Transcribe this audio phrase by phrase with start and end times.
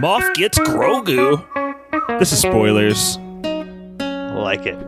[0.00, 1.44] Moff gets Grogu.
[2.20, 3.18] This is spoilers.
[3.18, 4.78] Like it.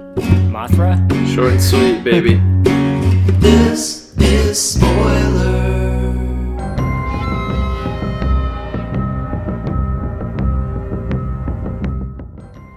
[0.53, 0.97] Mothra?
[1.35, 2.41] Short and sweet, baby.
[3.41, 5.51] This is spoiler.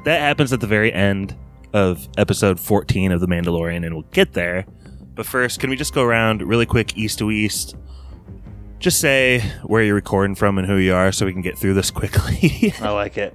[0.06, 1.36] That happens at the very end
[1.72, 4.66] of episode 14 of The Mandalorian, and we'll get there.
[5.14, 7.76] But first, can we just go around really quick, east to east?
[8.84, 11.74] Just say where you're recording from and who you are so we can get through
[11.74, 12.74] this quickly.
[12.82, 13.34] I like it.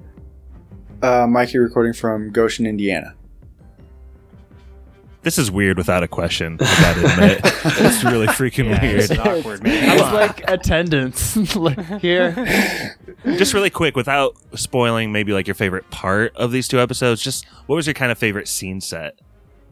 [1.01, 3.15] Uh, Mikey recording from Goshen, Indiana.
[5.23, 7.41] this is weird without a question, I gotta admit.
[7.65, 9.20] it's really freaking It's weird.
[9.27, 9.89] awkward, man.
[9.89, 10.15] I was Come on.
[10.20, 12.95] like attendance Like, here.
[13.25, 17.47] just really quick, without spoiling maybe like your favorite part of these two episodes, just
[17.67, 19.19] what was your kind of favorite scene set?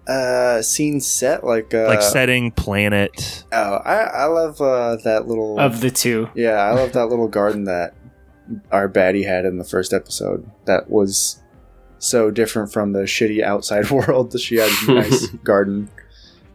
[0.06, 3.44] Uh, scene set like uh, Like setting, planet.
[3.52, 5.58] Oh, I I love uh, that little.
[5.58, 6.28] of the two.
[6.34, 7.94] yeah, I love that little garden that
[8.70, 10.48] our baddie had in the first episode.
[10.66, 11.42] That was
[11.98, 14.30] so different from the shitty outside world.
[14.30, 15.90] That she had a nice garden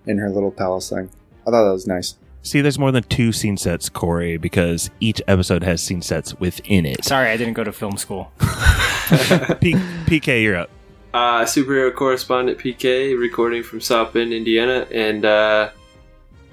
[0.08, 1.10] in her little palace thing.
[1.46, 2.16] I thought that was nice.
[2.44, 6.86] See, there's more than two scene sets, Corey, because each episode has scene sets within
[6.88, 7.04] it.
[7.04, 8.32] Sorry, I didn't go to film school.
[8.40, 9.74] P-
[10.08, 10.70] PK, you're up.
[11.14, 15.70] Uh, superhero correspondent PK recording from South Bend, Indiana, and uh,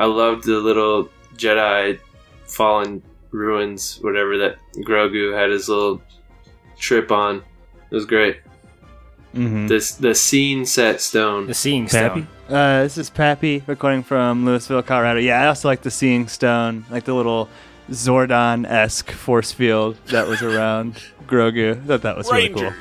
[0.01, 2.01] I loved the little Jedi
[2.45, 6.03] fallen ruins, whatever that Grogu had his little
[6.77, 7.37] trip on.
[7.91, 8.39] It was great.
[9.35, 9.67] Mm-hmm.
[9.69, 11.47] This the scene set stone.
[11.47, 12.27] The Seeing Pappy?
[12.47, 12.57] Stone.
[12.57, 15.21] Uh, this is Pappy recording from Louisville, Colorado.
[15.21, 17.49] Yeah, I also like the Seeing Stone, like the little
[17.91, 20.95] Zordon esque force field that was around
[21.27, 21.73] Grogu.
[21.73, 22.73] I thought that was really cool.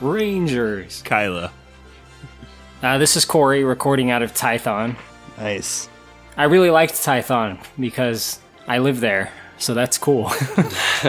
[0.00, 1.02] Rangers.
[1.04, 1.50] Kylo.
[2.82, 4.96] Uh, this is Corey recording out of Tython.
[5.38, 5.88] Nice.
[6.36, 8.38] I really liked Tython because
[8.68, 10.30] I live there, so that's cool.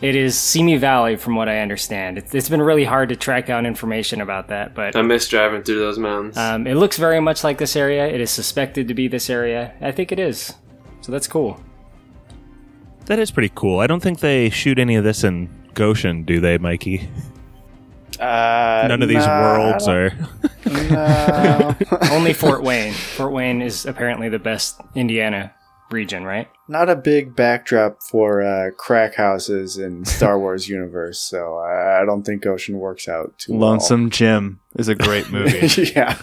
[0.00, 2.18] it is Simi Valley, from what I understand.
[2.18, 5.62] It's, it's been really hard to track down information about that, but I miss driving
[5.62, 6.36] through those mountains.
[6.36, 8.06] um, it looks very much like this area.
[8.06, 9.74] It is suspected to be this area.
[9.80, 10.54] I think it is,
[11.00, 11.60] so that's cool.
[13.06, 13.80] That is pretty cool.
[13.80, 17.08] I don't think they shoot any of this in Goshen, do they, Mikey?
[18.20, 20.10] Uh, None of these nah, worlds are.
[20.10, 21.74] don't- no.
[22.10, 22.92] Only Fort Wayne.
[22.92, 25.52] Fort Wayne is apparently the best Indiana
[25.90, 26.48] region, right?
[26.68, 32.04] Not a big backdrop for uh, crack houses in Star Wars universe, so I, I
[32.06, 33.70] don't think Goshen works out too well.
[33.70, 35.90] Lonesome Jim is a great movie.
[35.94, 36.16] yeah.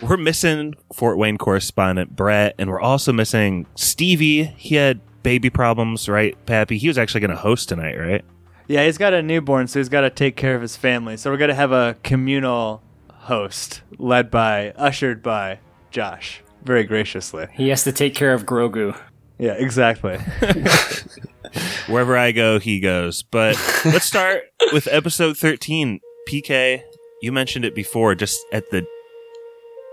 [0.00, 4.44] We're missing Fort Wayne correspondent Brett, and we're also missing Stevie.
[4.44, 6.78] He had baby problems, right, Pappy?
[6.78, 8.24] He was actually going to host tonight, right?
[8.66, 11.16] Yeah, he's got a newborn, so he's got to take care of his family.
[11.16, 15.58] So we're going to have a communal host led by, ushered by
[15.90, 17.46] Josh, very graciously.
[17.52, 18.96] He has to take care of Grogu.
[19.38, 20.18] Yeah, exactly.
[21.88, 23.22] Wherever I go, he goes.
[23.22, 24.42] But let's start
[24.72, 26.00] with episode 13.
[26.28, 26.82] PK,
[27.20, 28.86] you mentioned it before, just at the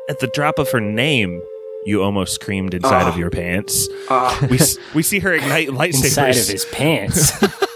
[0.10, 1.42] at the drop of her name,
[1.86, 3.18] you almost screamed inside of Oh.
[3.18, 3.88] your pants.
[4.10, 4.60] Ah, We
[4.96, 6.04] we see her ignite lightsabers.
[6.06, 7.32] Inside of his pants.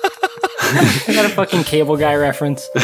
[1.08, 2.68] I got a fucking cable guy reference.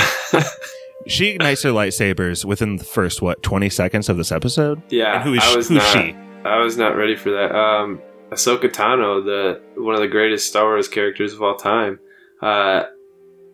[1.07, 4.81] She ignites her lightsabers within the first what twenty seconds of this episode.
[4.89, 6.15] yeah, And who is I was who's not, she?
[6.45, 7.55] I was not ready for that.
[7.55, 11.99] Um, Ahsoka Tano, the one of the greatest Star Wars characters of all time.
[12.41, 12.83] Uh,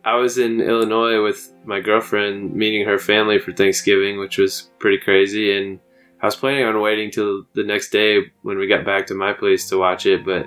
[0.03, 4.99] I was in Illinois with my girlfriend, meeting her family for Thanksgiving, which was pretty
[4.99, 5.57] crazy.
[5.57, 5.79] And
[6.21, 9.33] I was planning on waiting till the next day when we got back to my
[9.33, 10.45] place to watch it, but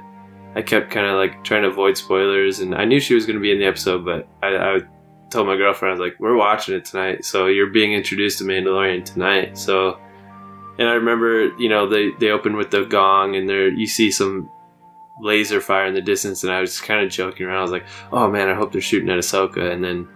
[0.54, 2.60] I kept kind of like trying to avoid spoilers.
[2.60, 4.78] And I knew she was going to be in the episode, but I, I
[5.30, 8.44] told my girlfriend, I was like, "We're watching it tonight, so you're being introduced to
[8.44, 9.98] Mandalorian tonight." So
[10.80, 14.10] and I remember, you know, they they opened with the gong, and there you see
[14.10, 14.50] some
[15.20, 17.58] laser fire in the distance, and I was kind of joking around.
[17.58, 20.08] I was like, "Oh man, I hope they're shooting at Ahsoka," and then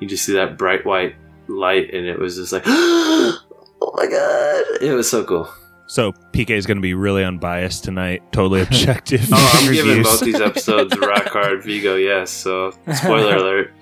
[0.00, 1.14] you just see that bright white
[1.46, 5.48] light, and it was just like, "Oh my god!" It was so cool.
[5.90, 9.26] So PK is going to be really unbiased tonight, totally objective.
[9.32, 12.30] Oh, I'm giving both these episodes a rock hard Vigo, yes.
[12.30, 13.72] So spoiler alert.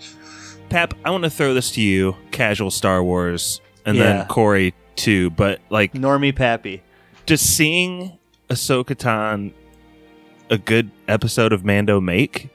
[0.70, 4.02] Pap, I want to throw this to you, casual Star Wars, and Yeah.
[4.04, 5.30] then Corey too.
[5.30, 6.82] But like, Normie Pappy.
[7.26, 8.16] just seeing
[8.48, 9.52] Ahsoka Tan
[10.48, 12.50] a good episode of Mando make.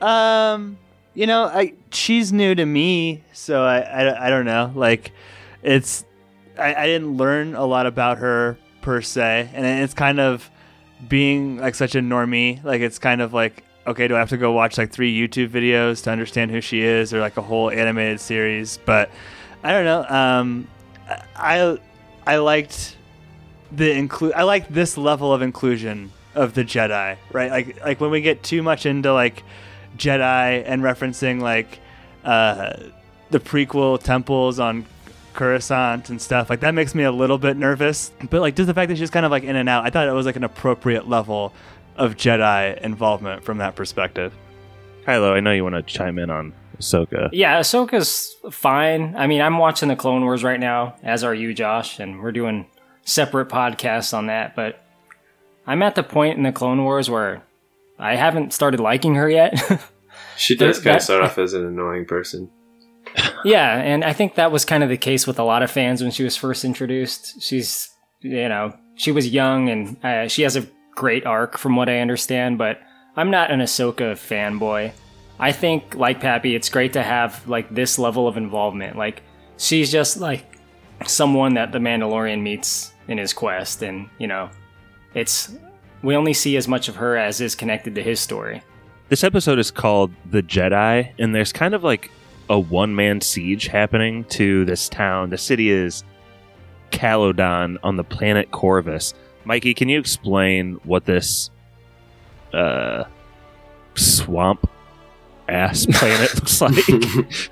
[0.00, 0.76] Um,
[1.14, 4.72] you know, I she's new to me, so I I, I don't know.
[4.74, 5.12] Like,
[5.62, 6.04] it's
[6.58, 10.50] I, I didn't learn a lot about her per se, and it's kind of
[11.08, 12.62] being like such a normie.
[12.64, 15.48] Like, it's kind of like okay, do I have to go watch like three YouTube
[15.48, 18.78] videos to understand who she is, or like a whole animated series?
[18.84, 19.10] But
[19.62, 20.04] I don't know.
[20.08, 20.68] Um,
[21.36, 21.78] I
[22.26, 22.96] I liked
[23.72, 24.32] the include.
[24.34, 27.50] I liked this level of inclusion of the Jedi, right?
[27.50, 29.42] Like like when we get too much into like
[29.96, 31.78] Jedi and referencing like
[32.24, 32.76] uh,
[33.30, 34.86] the prequel temples on
[35.36, 36.50] Coruscant and stuff.
[36.50, 38.10] Like that makes me a little bit nervous.
[38.30, 40.08] But like just the fact that she's kind of like in and out, I thought
[40.08, 41.52] it was like an appropriate level
[41.96, 44.34] of Jedi involvement from that perspective.
[45.04, 47.28] Kylo, I know you want to chime in on Ahsoka.
[47.32, 49.14] Yeah, Ahsoka's fine.
[49.16, 52.32] I mean, I'm watching the Clone Wars right now, as are you, Josh, and we're
[52.32, 52.66] doing
[53.04, 54.56] separate podcasts on that.
[54.56, 54.82] But
[55.66, 57.42] I'm at the point in the Clone Wars where
[57.98, 59.54] I haven't started liking her yet.
[60.36, 62.50] She does kind of start off as an annoying person.
[63.44, 66.02] Yeah, and I think that was kind of the case with a lot of fans
[66.02, 67.40] when she was first introduced.
[67.40, 71.88] She's, you know, she was young and uh, she has a great arc from what
[71.88, 72.80] I understand, but
[73.16, 74.92] I'm not an Ahsoka fanboy.
[75.38, 78.96] I think, like Pappy, it's great to have like this level of involvement.
[78.96, 79.22] Like
[79.58, 80.58] she's just like
[81.06, 84.50] someone that the Mandalorian meets in his quest, and you know,
[85.14, 85.54] it's
[86.02, 88.62] we only see as much of her as is connected to his story.
[89.08, 92.10] This episode is called The Jedi, and there's kind of like
[92.48, 95.30] a one man siege happening to this town.
[95.30, 96.04] The city is
[96.90, 99.14] Calodan on the planet Corvus.
[99.44, 101.50] Mikey, can you explain what this
[102.52, 103.04] uh,
[103.94, 104.68] swamp
[105.48, 106.74] ass planet looks like?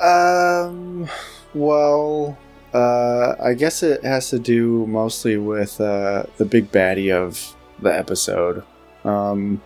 [0.00, 1.08] Um,
[1.54, 2.36] well,
[2.74, 7.96] uh, I guess it has to do mostly with uh, the big baddie of the
[7.96, 8.64] episode.
[9.04, 9.62] Um,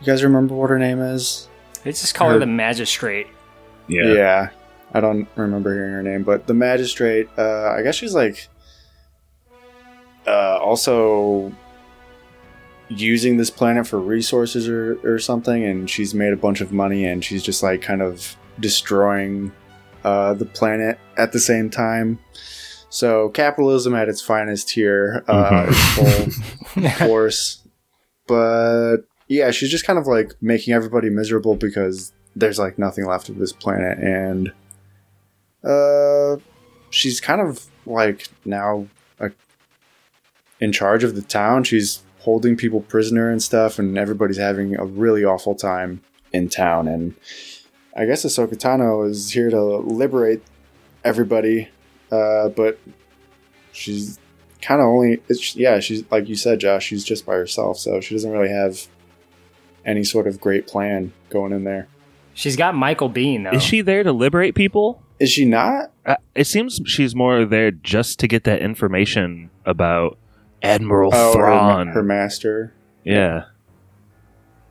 [0.00, 1.48] you guys remember what her name is?
[1.86, 3.28] They just call her Her- the Magistrate.
[3.86, 4.12] Yeah.
[4.12, 4.48] Yeah.
[4.92, 8.48] I don't remember hearing her name, but the magistrate, uh, I guess she's like
[10.26, 11.52] uh, also
[12.88, 17.04] using this planet for resources or, or something, and she's made a bunch of money
[17.04, 19.52] and she's just like kind of destroying
[20.02, 22.18] uh, the planet at the same time.
[22.88, 27.62] So capitalism at its finest here, uh, in full force.
[28.26, 33.28] But yeah, she's just kind of like making everybody miserable because there's like nothing left
[33.28, 34.52] of this planet, and
[35.64, 36.36] uh,
[36.90, 38.86] she's kind of like now
[39.20, 39.30] uh,
[40.60, 41.64] in charge of the town.
[41.64, 46.02] She's holding people prisoner and stuff, and everybody's having a really awful time
[46.32, 46.86] in town.
[46.86, 47.14] And
[47.96, 50.42] I guess Ahsoka Tano is here to liberate
[51.04, 51.68] everybody,
[52.12, 52.78] uh, but
[53.72, 54.18] she's
[54.62, 58.00] kind of only it's yeah she's like you said josh she's just by herself so
[58.00, 58.88] she doesn't really have
[59.86, 61.88] any sort of great plan going in there
[62.34, 63.56] She's got Michael Biehn though.
[63.56, 65.02] Is she there to liberate people?
[65.18, 70.18] is she not Uh, it seems she's more there just to get that information about
[70.62, 71.88] Admiral oh her, Thrawn.
[71.88, 72.74] her master
[73.04, 73.44] Yeah.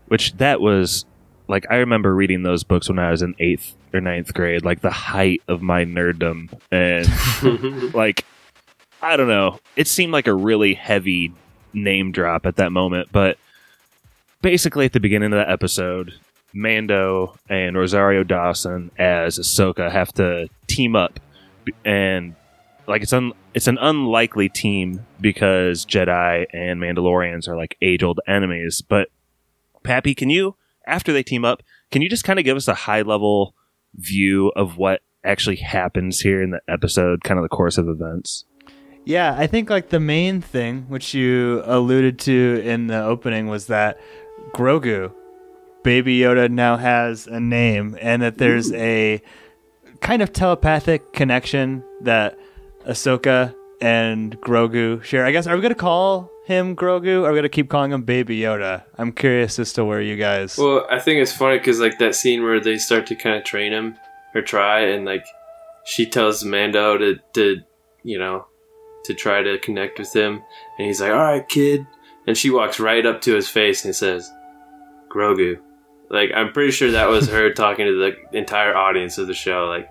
[0.08, 1.06] Which that was
[1.48, 4.82] like I remember reading those books when I was in eighth or ninth grade, like
[4.82, 8.26] the height of my nerddom, and like
[9.02, 11.34] I don't know, it seemed like a really heavy
[11.74, 13.38] name drop at that moment, but
[14.46, 16.14] basically at the beginning of the episode,
[16.54, 21.20] Mando and Rosario Dawson as Ahsoka have to team up,
[21.84, 22.36] and
[22.88, 28.20] like it's un- it's an unlikely team because Jedi and Mandalorians are like age old
[28.28, 28.84] enemies.
[28.88, 29.10] But
[29.84, 30.56] Pappy, can you
[30.86, 33.56] after they team up, can you just kind of give us a high level
[33.96, 38.46] view of what actually happens here in the episode, kind of the course of events?
[39.06, 43.68] Yeah, I think like the main thing, which you alluded to in the opening, was
[43.68, 44.00] that
[44.54, 45.12] Grogu,
[45.84, 49.22] Baby Yoda, now has a name, and that there's a
[50.02, 52.38] kind of telepathic connection that
[52.88, 55.26] Ahsoka and Grogu share.
[55.26, 57.22] I guess are we gonna call him Grogu?
[57.22, 58.84] Or are we gonna keep calling him Baby Yoda?
[58.98, 60.58] I'm curious as to where you guys.
[60.58, 63.44] Well, I think it's funny because like that scene where they start to kind of
[63.44, 63.98] train him
[64.34, 65.26] or try, and like
[65.86, 67.62] she tells Mando to to
[68.04, 68.46] you know
[69.06, 70.42] to try to connect with him,
[70.78, 71.86] and he's like, "All right, kid,"
[72.28, 74.32] and she walks right up to his face and says,
[75.10, 75.60] "Grogu."
[76.10, 79.66] Like I'm pretty sure that was her talking to the entire audience of the show.
[79.66, 79.90] Like,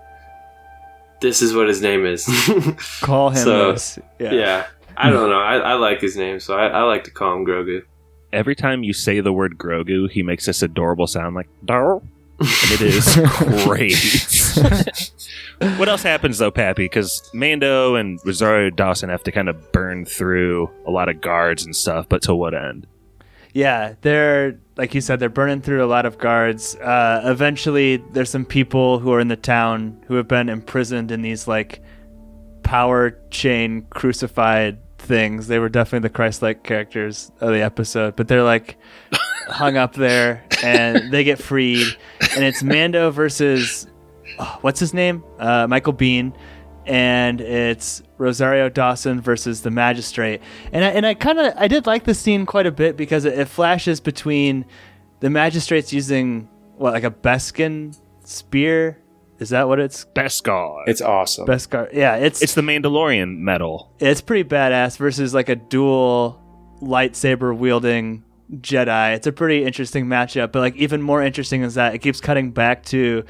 [1.21, 2.27] this is what his name is.
[3.01, 3.99] call him so, this.
[4.19, 4.67] yeah.
[4.97, 5.41] I don't know.
[5.41, 7.83] I, I like his name, so I, I like to call him Grogu.
[8.33, 12.03] Every time you say the word Grogu, he makes this adorable sound like "dar," and
[12.41, 13.17] it is
[13.65, 13.95] great.
[15.77, 16.85] what else happens though, Pappy?
[16.85, 21.65] Because Mando and Rosario Dawson have to kind of burn through a lot of guards
[21.65, 22.87] and stuff, but to what end?
[23.53, 26.75] Yeah, they're like you said, they're burning through a lot of guards.
[26.77, 31.23] Uh, eventually, there's some people who are in the town who have been imprisoned in
[31.23, 31.81] these like
[32.65, 35.47] power chain crucified things.
[35.47, 38.77] They were definitely the Christ-like characters of the episode, but they're like
[39.47, 41.87] hung up there, and they get freed.
[42.35, 43.87] And it's Mando versus
[44.39, 45.23] oh, what's his name?
[45.39, 46.35] Uh, Michael Biehn.
[46.87, 51.87] And it's Rosario Dawson versus the magistrate, and I, and I kind of I did
[51.87, 54.67] like the scene quite a bit because it, it flashes between
[55.21, 58.99] the magistrate's using what like a Beskin spear.
[59.39, 60.83] Is that what it's Beskar.
[60.87, 61.47] It's awesome.
[61.47, 61.89] Beskar?
[61.95, 63.91] Yeah, it's It's the Mandalorian metal.
[63.99, 66.39] it's pretty badass versus like a dual
[66.83, 68.25] lightsaber wielding
[68.57, 69.15] Jedi.
[69.17, 72.51] It's a pretty interesting matchup, but like even more interesting is that it keeps cutting
[72.51, 73.25] back to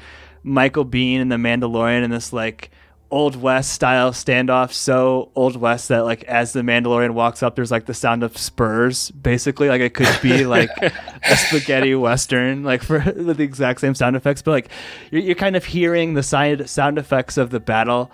[0.45, 2.69] Michael Biehn and the Mandalorian in this like
[3.11, 7.69] old west style standoff so old west that like as the mandalorian walks up there's
[7.69, 9.69] like the sound of spurs basically.
[9.69, 14.41] Like it could be like a spaghetti western like for the exact same sound effects.
[14.41, 14.69] But like
[15.11, 18.11] you're, you're kind of hearing the side sound effects of the battle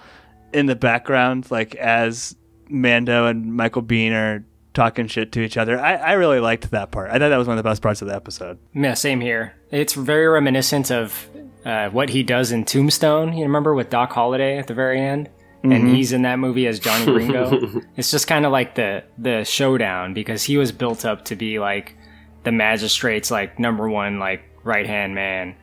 [0.53, 2.35] in the background like as
[2.69, 5.79] mando and michael biehn are talking shit to each other.
[5.79, 7.09] I, I really liked that part.
[7.09, 8.57] I thought that was one of the best parts of the episode.
[8.73, 9.53] Yeah, same here.
[9.69, 11.29] It's very reminiscent of
[11.65, 13.33] uh, what he does in Tombstone.
[13.33, 15.29] You remember with Doc Holliday at the very end,
[15.63, 17.81] and he's in that movie as Johnny Ringo.
[17.95, 21.59] it's just kind of like the the showdown because he was built up to be
[21.59, 21.95] like
[22.43, 25.55] the magistrate's like number one like right hand man,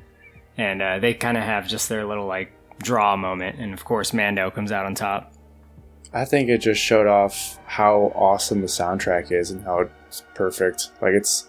[0.57, 2.53] and uh, they kind of have just their little like
[2.83, 5.33] draw moment, and of course Mando comes out on top.
[6.13, 10.91] I think it just showed off how awesome the soundtrack is and how it's perfect.
[11.03, 11.48] Like it's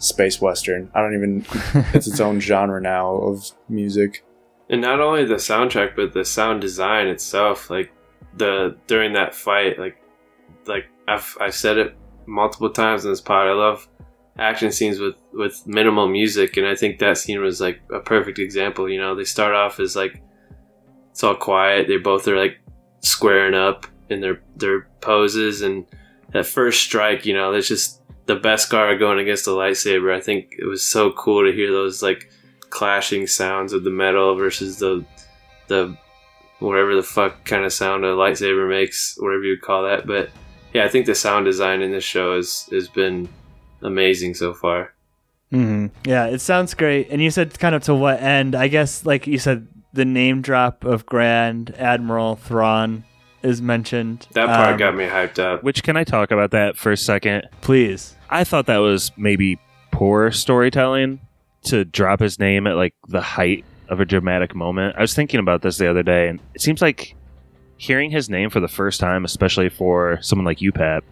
[0.00, 0.90] space western.
[0.94, 1.46] I don't even.
[1.94, 4.24] it's its own genre now of music.
[4.68, 7.70] And not only the soundtrack, but the sound design itself.
[7.70, 7.92] Like
[8.36, 10.02] the during that fight, like
[10.66, 13.46] like I've I've said it multiple times in this pod.
[13.48, 13.88] I love
[14.38, 18.38] action scenes with with minimal music, and I think that scene was like a perfect
[18.38, 18.88] example.
[18.88, 20.22] You know, they start off as like
[21.10, 21.88] it's all quiet.
[21.88, 22.58] They both are like
[23.00, 25.86] squaring up in their their poses, and
[26.32, 27.99] that first strike, you know, that's just
[28.30, 30.14] the Beskar going against the lightsaber.
[30.14, 32.30] I think it was so cool to hear those like
[32.70, 35.04] clashing sounds of the metal versus the
[35.66, 35.96] the
[36.60, 40.06] whatever the fuck kind of sound a lightsaber makes, whatever you call that.
[40.06, 40.30] But
[40.72, 43.28] yeah, I think the sound design in this show has has been
[43.82, 44.94] amazing so far.
[45.52, 46.08] Mm-hmm.
[46.08, 47.08] Yeah, it sounds great.
[47.10, 48.54] And you said kind of to what end?
[48.54, 53.04] I guess, like you said, the name drop of Grand Admiral Thrawn
[53.42, 54.26] is mentioned.
[54.32, 55.62] That part Um, got me hyped up.
[55.62, 57.48] Which can I talk about that for a second?
[57.60, 58.14] Please.
[58.28, 59.58] I thought that was maybe
[59.90, 61.20] poor storytelling
[61.64, 64.96] to drop his name at like the height of a dramatic moment.
[64.96, 67.14] I was thinking about this the other day, and it seems like
[67.76, 71.02] hearing his name for the first time, especially for someone like you, Pat,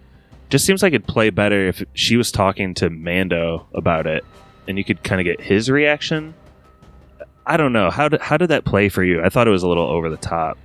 [0.48, 4.24] just seems like it'd play better if she was talking to Mando about it,
[4.68, 6.34] and you could kind of get his reaction.
[7.46, 9.22] I don't know how did how did that play for you?
[9.24, 10.58] I thought it was a little over the top.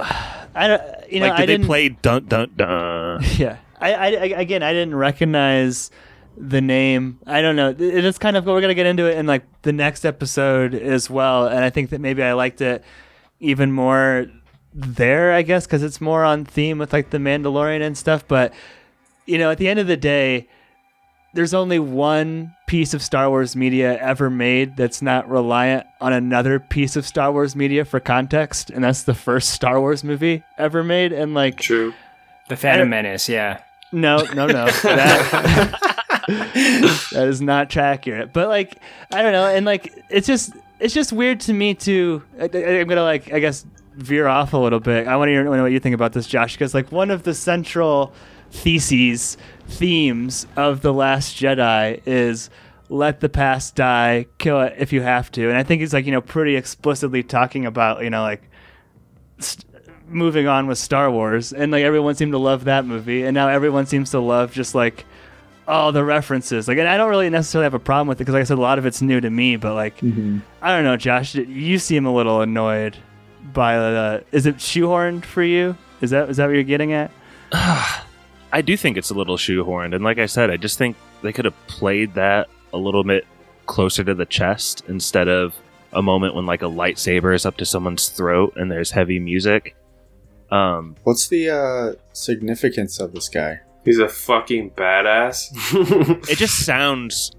[0.00, 3.22] I don't, you know, like, did I they didn't play dun dun dun?
[3.36, 5.90] Yeah, I, I, I again, I didn't recognize
[6.36, 7.18] the name.
[7.26, 7.70] I don't know.
[7.70, 11.10] It is kind of we're gonna get into it in like the next episode as
[11.10, 12.84] well, and I think that maybe I liked it
[13.40, 14.26] even more
[14.74, 15.32] there.
[15.32, 18.26] I guess because it's more on theme with like the Mandalorian and stuff.
[18.26, 18.52] But
[19.26, 20.48] you know, at the end of the day,
[21.32, 26.58] there's only one piece of Star Wars media ever made that's not reliant on another
[26.60, 30.82] piece of Star Wars media for context, and that's the first Star Wars movie ever
[30.84, 31.12] made.
[31.12, 31.94] And like, True.
[32.48, 33.62] The Phantom Menace, yeah.
[33.92, 34.66] no, no, no.
[34.82, 35.78] That,
[37.12, 38.32] that is not accurate.
[38.32, 38.76] But like,
[39.12, 42.22] I don't know, and like, it's just it's just weird to me to.
[42.38, 45.06] I, I- I'm gonna like, I guess, veer off a little bit.
[45.06, 47.34] I want to know what you think about this, Josh, because like one of the
[47.34, 48.12] central
[48.50, 52.50] theses, themes of the Last Jedi is
[52.88, 56.06] let the past die, kill it if you have to, and I think he's like
[56.06, 58.42] you know pretty explicitly talking about you know like
[59.38, 59.64] st-
[60.08, 63.48] moving on with Star Wars, and like everyone seemed to love that movie, and now
[63.48, 65.04] everyone seems to love just like
[65.68, 66.66] all the references.
[66.66, 68.58] Like, and I don't really necessarily have a problem with it because, like I said,
[68.58, 69.56] a lot of it's new to me.
[69.56, 70.40] But like, mm-hmm.
[70.60, 72.96] I don't know, Josh, you seem a little annoyed
[73.52, 74.24] by the.
[74.32, 75.76] Is it shoehorned for you?
[76.00, 77.10] Is that is that what you're getting at?
[78.52, 81.32] I do think it's a little shoehorned, and like I said, I just think they
[81.32, 83.26] could have played that a little bit
[83.66, 85.54] closer to the chest instead of
[85.92, 89.76] a moment when like a lightsaber is up to someone's throat and there's heavy music.
[90.50, 93.60] Um, What's the uh, significance of this guy?
[93.84, 96.28] He's a fucking badass.
[96.28, 97.30] it just sounds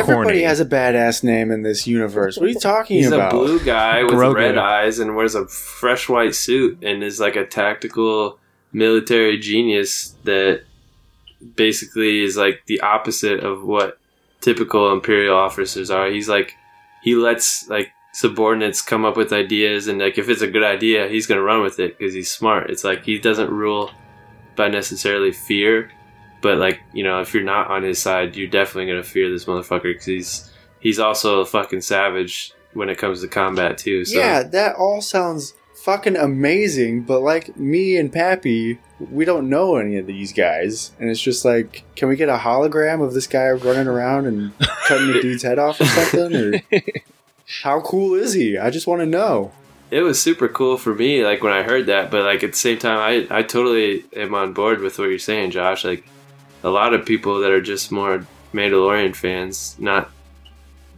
[0.00, 0.42] Everybody corny.
[0.42, 2.36] has a badass name in this universe.
[2.36, 3.32] What are you talking He's about?
[3.32, 4.34] He's a blue guy with Grogu.
[4.34, 8.38] red eyes and wears a fresh white suit and is like a tactical
[8.72, 10.62] military genius that
[11.54, 13.98] basically is like the opposite of what
[14.40, 16.10] typical imperial officers are.
[16.10, 16.54] He's like
[17.02, 21.08] he lets like subordinates come up with ideas and like if it's a good idea,
[21.08, 22.70] he's going to run with it because he's smart.
[22.70, 23.90] It's like he doesn't rule
[24.56, 25.90] by necessarily fear,
[26.46, 29.28] but like, you know, if you're not on his side, you're definitely going to fear
[29.28, 34.04] this motherfucker because he's he's also a fucking savage when it comes to combat too.
[34.04, 38.78] So Yeah, that all sounds fucking amazing, but like me and Pappy
[39.10, 42.36] we don't know any of these guys, and it's just like, can we get a
[42.38, 46.34] hologram of this guy running around and cutting the dude's head off or something?
[46.36, 46.80] Or
[47.62, 48.56] how cool is he?
[48.56, 49.50] I just want to know.
[49.90, 52.56] it was super cool for me like when i heard that but like at the
[52.58, 56.04] same time i i totally am on board with what you're saying josh like
[56.66, 60.10] a lot of people that are just more mandalorian fans not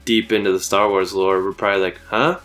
[0.05, 2.39] deep into the star wars lore were probably like huh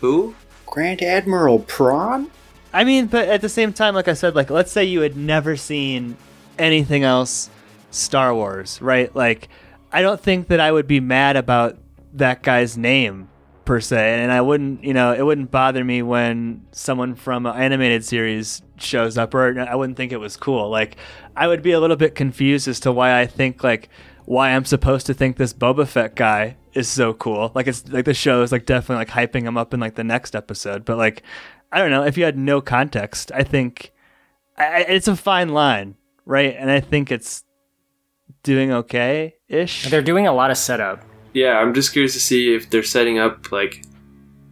[0.00, 0.34] who
[0.74, 2.30] Grand Admiral Thrawn?
[2.72, 5.16] I mean, but at the same time, like I said, like let's say you had
[5.16, 6.16] never seen
[6.58, 7.48] anything else
[7.92, 9.14] Star Wars, right?
[9.14, 9.48] Like,
[9.92, 11.78] I don't think that I would be mad about
[12.14, 13.28] that guy's name
[13.64, 17.54] per se, and I wouldn't, you know, it wouldn't bother me when someone from an
[17.54, 20.68] animated series shows up, or I wouldn't think it was cool.
[20.68, 20.96] Like,
[21.36, 23.88] I would be a little bit confused as to why I think like
[24.24, 27.52] why I'm supposed to think this Boba Fett guy is so cool.
[27.54, 30.04] Like it's like the show is like definitely like hyping him up in like the
[30.04, 31.22] next episode, but like
[31.72, 33.92] I don't know if you had no context, I think
[34.56, 36.54] I, I- it's a fine line, right?
[36.58, 37.44] And I think it's
[38.42, 39.90] doing okay ish.
[39.90, 41.02] They're doing a lot of setup.
[41.32, 43.82] yeah i'm just curious to see if they're setting up like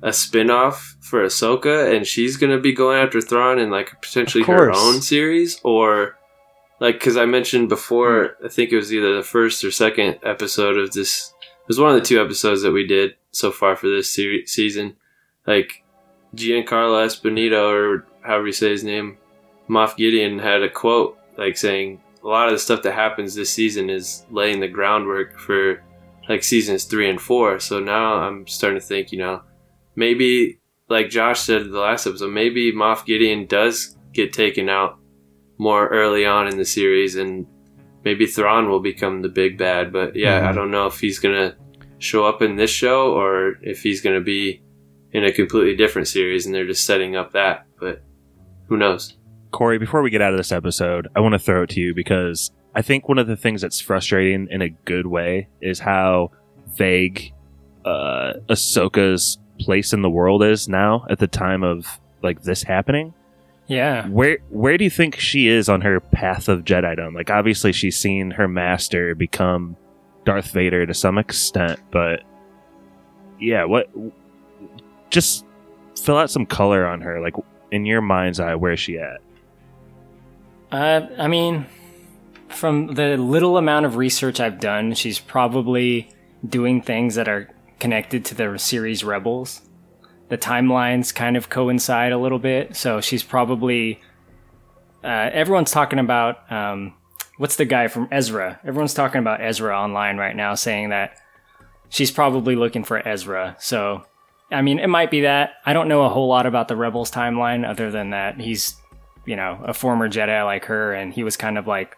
[0.03, 4.71] a spin-off for ahsoka and she's gonna be going after thrawn in like potentially her
[4.73, 6.19] own series or
[6.81, 8.47] like because i mentioned before hmm.
[8.47, 11.95] i think it was either the first or second episode of this it was one
[11.95, 14.97] of the two episodes that we did so far for this seri- season.
[15.47, 15.83] Like
[16.35, 19.19] giancarlo esposito or however you say his name
[19.69, 23.53] moff gideon had a quote like saying a lot of the stuff that happens this
[23.53, 25.83] season is laying the groundwork for
[26.31, 29.43] like seasons three and four so now i'm starting to think you know
[29.95, 34.99] maybe like josh said in the last episode maybe moff gideon does get taken out
[35.59, 37.47] more early on in the series and
[38.05, 39.93] maybe Thrawn will become the big bad.
[39.93, 41.57] But yeah, I don't know if he's gonna
[41.99, 44.63] show up in this show or if he's gonna be
[45.13, 47.67] in a completely different series and they're just setting up that.
[47.79, 48.03] But
[48.69, 49.17] who knows?
[49.51, 51.95] Corey, before we get out of this episode, I want to throw it to you
[51.95, 56.31] because I think one of the things that's frustrating in a good way is how
[56.69, 57.35] vague
[57.85, 63.15] uh, Ahsoka's place in the world is now at the time of like this happening.
[63.67, 64.07] Yeah.
[64.09, 67.15] Where where do you think she is on her path of Jedidom?
[67.15, 69.77] Like obviously she's seen her master become
[70.25, 72.23] Darth Vader to some extent, but
[73.41, 73.91] yeah, what
[75.11, 75.45] just
[75.99, 77.35] fill out some color on her like
[77.71, 79.21] in your mind's eye where's she at?
[80.71, 81.67] Uh, I mean,
[82.49, 86.09] from the little amount of research I've done, she's probably
[86.47, 87.51] doing things that are
[87.83, 89.61] connected to the series Rebels.
[90.29, 94.01] The timelines kind of coincide a little bit, so she's probably.
[95.05, 96.95] Uh, everyone's talking about um,
[97.39, 98.61] what's the guy from Ezra?
[98.65, 101.19] Everyone's talking about Ezra online right now, saying that
[101.89, 103.57] she's probably looking for Ezra.
[103.59, 104.05] So,
[104.53, 105.55] I mean, it might be that.
[105.67, 108.77] I don't know a whole lot about the Rebels timeline other than that he's
[109.25, 111.97] you know, a former Jedi like her, and he was kind of like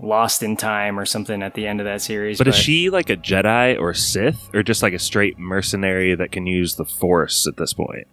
[0.00, 2.38] lost in time or something at the end of that series.
[2.38, 6.32] But is she like a Jedi or Sith, or just like a straight mercenary that
[6.32, 8.06] can use the Force at this point?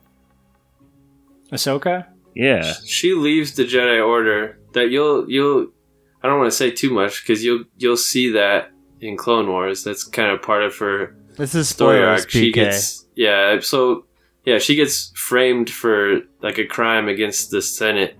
[1.52, 2.08] Ahsoka?
[2.36, 4.58] Yeah, She leaves the Jedi Order.
[4.74, 5.68] That you'll you'll.
[6.24, 9.84] I don't want to say too much because you'll you'll see that in Clone Wars.
[9.84, 12.30] That's kind of part of her This is story spoilers, arc.
[12.30, 13.60] She gets yeah.
[13.60, 14.06] So
[14.46, 18.16] yeah, she gets framed for like a crime against the Senate,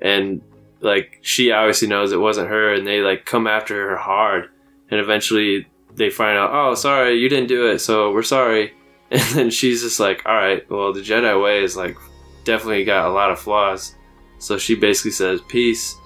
[0.00, 0.42] and
[0.80, 4.48] like she obviously knows it wasn't her, and they like come after her hard,
[4.90, 8.72] and eventually they find out, oh, sorry, you didn't do it, so we're sorry,
[9.10, 11.96] and then she's just like, all right, well, the Jedi way is like
[12.44, 13.94] definitely got a lot of flaws,
[14.38, 15.96] so she basically says, peace,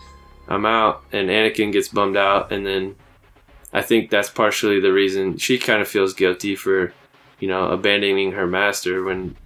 [0.49, 2.97] I'm out, and Anakin gets bummed out, and then.
[3.77, 6.93] I think that's partially the reason she kind of feels guilty for
[7.45, 9.37] you know, abandoning her master when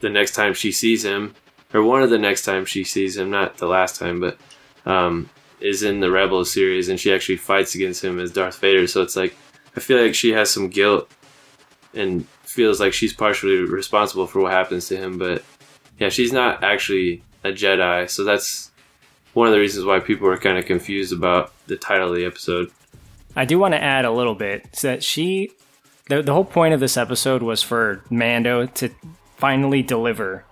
[0.00, 1.34] the next time she sees him,
[1.72, 4.38] or one of the next time she sees him, not the last time, but
[4.88, 8.88] um, is in the Rebel series, and she actually fights against him as Darth Vader.
[8.88, 9.36] So it's like
[9.76, 11.08] I feel like she has some guilt
[11.94, 15.18] and feels like she's partially responsible for what happens to him.
[15.18, 15.44] But
[16.00, 18.72] yeah, she's not actually a Jedi, so that's
[19.34, 22.24] one of the reasons why people are kind of confused about the title of the
[22.24, 22.70] episode.
[23.36, 25.52] I do want to add a little bit so that she,
[26.08, 28.90] the, the whole point of this episode was for Mando to
[29.36, 30.44] finally deliver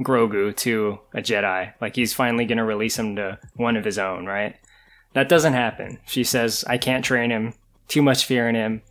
[0.00, 1.72] Grogu to a Jedi.
[1.80, 4.56] Like he's finally going to release him to one of his own, right?
[5.12, 5.98] That doesn't happen.
[6.06, 7.54] She says, I can't train him.
[7.88, 8.82] Too much fear in him.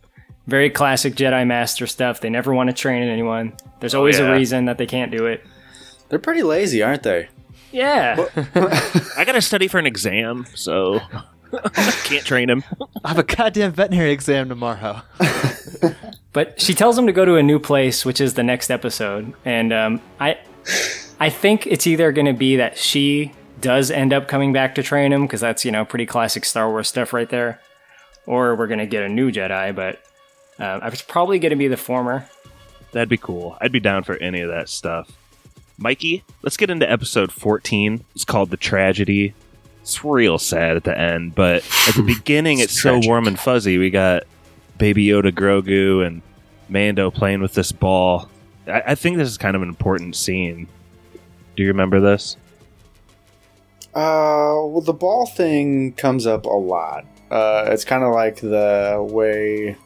[0.46, 2.20] Very classic Jedi Master stuff.
[2.20, 3.56] They never want to train anyone.
[3.80, 4.26] There's always yeah.
[4.26, 5.44] a reason that they can't do it.
[6.08, 7.28] They're pretty lazy, aren't they?
[7.72, 8.24] Yeah.
[9.16, 11.00] I got to study for an exam, so
[12.04, 12.64] can't train him.
[13.04, 15.02] I have a goddamn veterinary exam tomorrow.
[16.36, 19.32] But she tells him to go to a new place, which is the next episode,
[19.46, 20.38] and um, I,
[21.18, 24.82] I think it's either going to be that she does end up coming back to
[24.82, 27.60] train him because that's you know pretty classic Star Wars stuff right there,
[28.26, 29.74] or we're gonna get a new Jedi.
[29.74, 30.00] But
[30.58, 32.28] uh, I was probably gonna be the former.
[32.92, 33.56] That'd be cool.
[33.60, 35.10] I'd be down for any of that stuff.
[35.78, 38.04] Mikey, let's get into episode 14.
[38.14, 39.34] It's called The Tragedy.
[39.82, 43.38] It's real sad at the end, but at the beginning, it's, It's so warm and
[43.38, 43.76] fuzzy.
[43.78, 44.24] We got
[44.78, 46.22] Baby Yoda, Grogu, and
[46.68, 48.30] Mando playing with this ball.
[48.66, 50.68] I, I think this is kind of an important scene.
[51.56, 52.36] Do you remember this?
[53.94, 57.06] Uh, well, the ball thing comes up a lot.
[57.30, 59.76] Uh, it's kind of like the way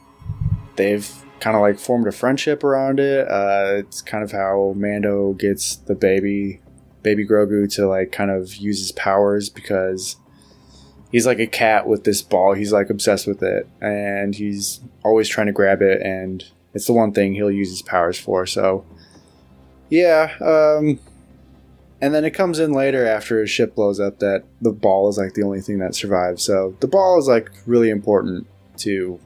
[0.77, 3.27] they've kind of like formed a friendship around it.
[3.29, 6.61] Uh, it's kind of how Mando gets the baby,
[7.03, 10.17] baby Grogu to like kind of use his powers because
[11.13, 12.55] he's like a cat with this ball.
[12.55, 16.93] He's like obsessed with it, and he's always trying to grab it, and it's the
[16.93, 18.47] one thing he'll use his powers for.
[18.47, 18.85] So,
[19.89, 20.33] yeah.
[20.41, 21.01] Um,
[22.01, 25.19] and then it comes in later after his ship blows up that the ball is
[25.19, 26.43] like the only thing that survives.
[26.43, 28.47] So the ball is like really important
[28.79, 29.19] to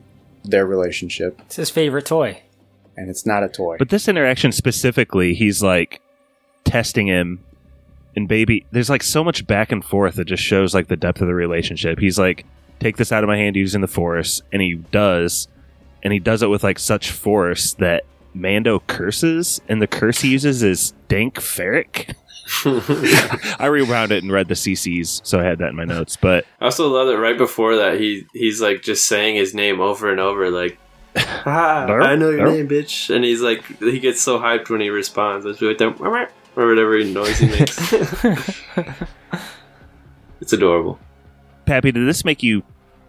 [0.44, 2.42] their relationship, It's his favorite toy.
[2.96, 3.76] and it's not a toy.
[3.78, 6.00] But this interaction specifically, he's like
[6.64, 7.44] testing him
[8.16, 11.20] and baby there's like so much back and forth that just shows like the depth
[11.20, 11.98] of the relationship.
[11.98, 12.44] He's like,
[12.80, 15.48] take this out of my hand using the force, and he does,
[16.04, 20.30] and he does it with like such force that Mando curses, and the curse he
[20.30, 22.14] uses is dank farrik.
[23.58, 26.16] I rewound it and read the CCs, so I had that in my notes.
[26.16, 29.80] But I also love that right before that he he's like just saying his name
[29.80, 30.78] over and over like
[31.16, 33.14] ah, I know your name, bitch.
[33.14, 35.46] And he's like he gets so hyped when he responds.
[35.46, 35.96] It's really dumb
[36.56, 37.92] or whatever noise he makes.
[40.40, 40.98] it's adorable.
[41.66, 42.62] Pappy, did this make you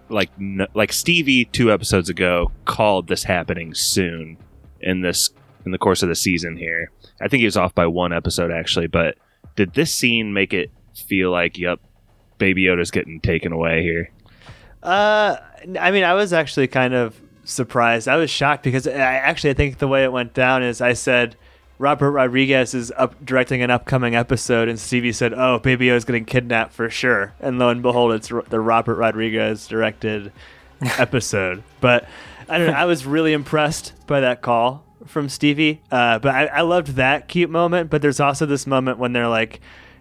[0.09, 0.29] like
[0.73, 4.37] like Stevie two episodes ago called this happening soon
[4.81, 5.29] in this
[5.65, 6.91] in the course of the season here?
[7.21, 9.17] I think he was off by one episode actually, but
[9.55, 11.79] did this scene make it feel like, yep,
[12.37, 14.11] Baby Yoda's getting taken away here?
[14.83, 15.37] Uh,
[15.79, 18.07] I mean, I was actually kind of surprised.
[18.07, 20.93] I was shocked because I actually I think the way it went down is I
[20.93, 21.35] said
[21.77, 26.05] Robert Rodriguez is up directing an upcoming episode, and Stevie said, "Oh, Baby O is
[26.05, 30.31] getting kidnapped for sure." And lo and behold, it's the Robert Rodriguez directed
[30.97, 31.63] episode.
[31.81, 32.07] But
[32.47, 32.73] I don't know.
[32.73, 35.81] I was really impressed by that call from Stevie.
[35.91, 37.89] Uh, but I, I loved that cute moment.
[37.89, 39.59] But there's also this moment when they're like,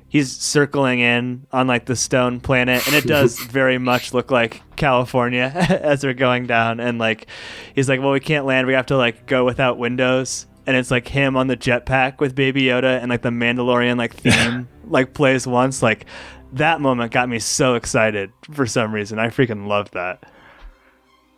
[0.09, 4.63] he's circling in on like the stone planet, and it does very much look like
[4.77, 6.79] California as they're going down.
[6.79, 7.27] And like,
[7.75, 8.67] he's like, well, we can't land.
[8.67, 10.47] We have to like go without windows.
[10.67, 14.15] And it's like him on the jetpack with Baby Yoda, and like the Mandalorian like
[14.17, 15.83] theme like plays once.
[15.83, 16.07] Like
[16.55, 19.19] that moment got me so excited for some reason.
[19.19, 20.25] I freaking loved that.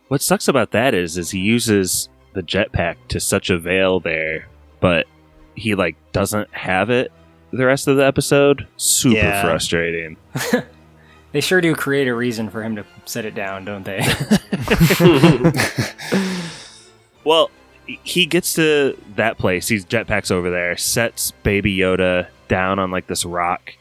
[0.07, 4.47] What sucks about that is is he uses the jetpack to such avail there,
[4.79, 5.05] but
[5.55, 7.11] he like doesn't have it
[7.51, 8.67] the rest of the episode.
[8.77, 9.41] Super Yeah.
[9.41, 10.17] frustrating.
[11.33, 13.99] They sure do create a reason for him to set it down, don't they?
[17.23, 17.51] Well,
[17.87, 19.67] he gets to that place.
[19.67, 23.73] He's jetpacks over there, sets Baby Yoda down on like this rock,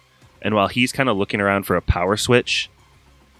[0.43, 2.71] and while he's kind of looking around for a power switch,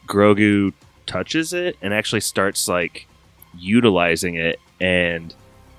[0.07, 0.73] Grogu
[1.07, 3.07] touches it and actually starts like
[3.57, 5.35] utilizing it and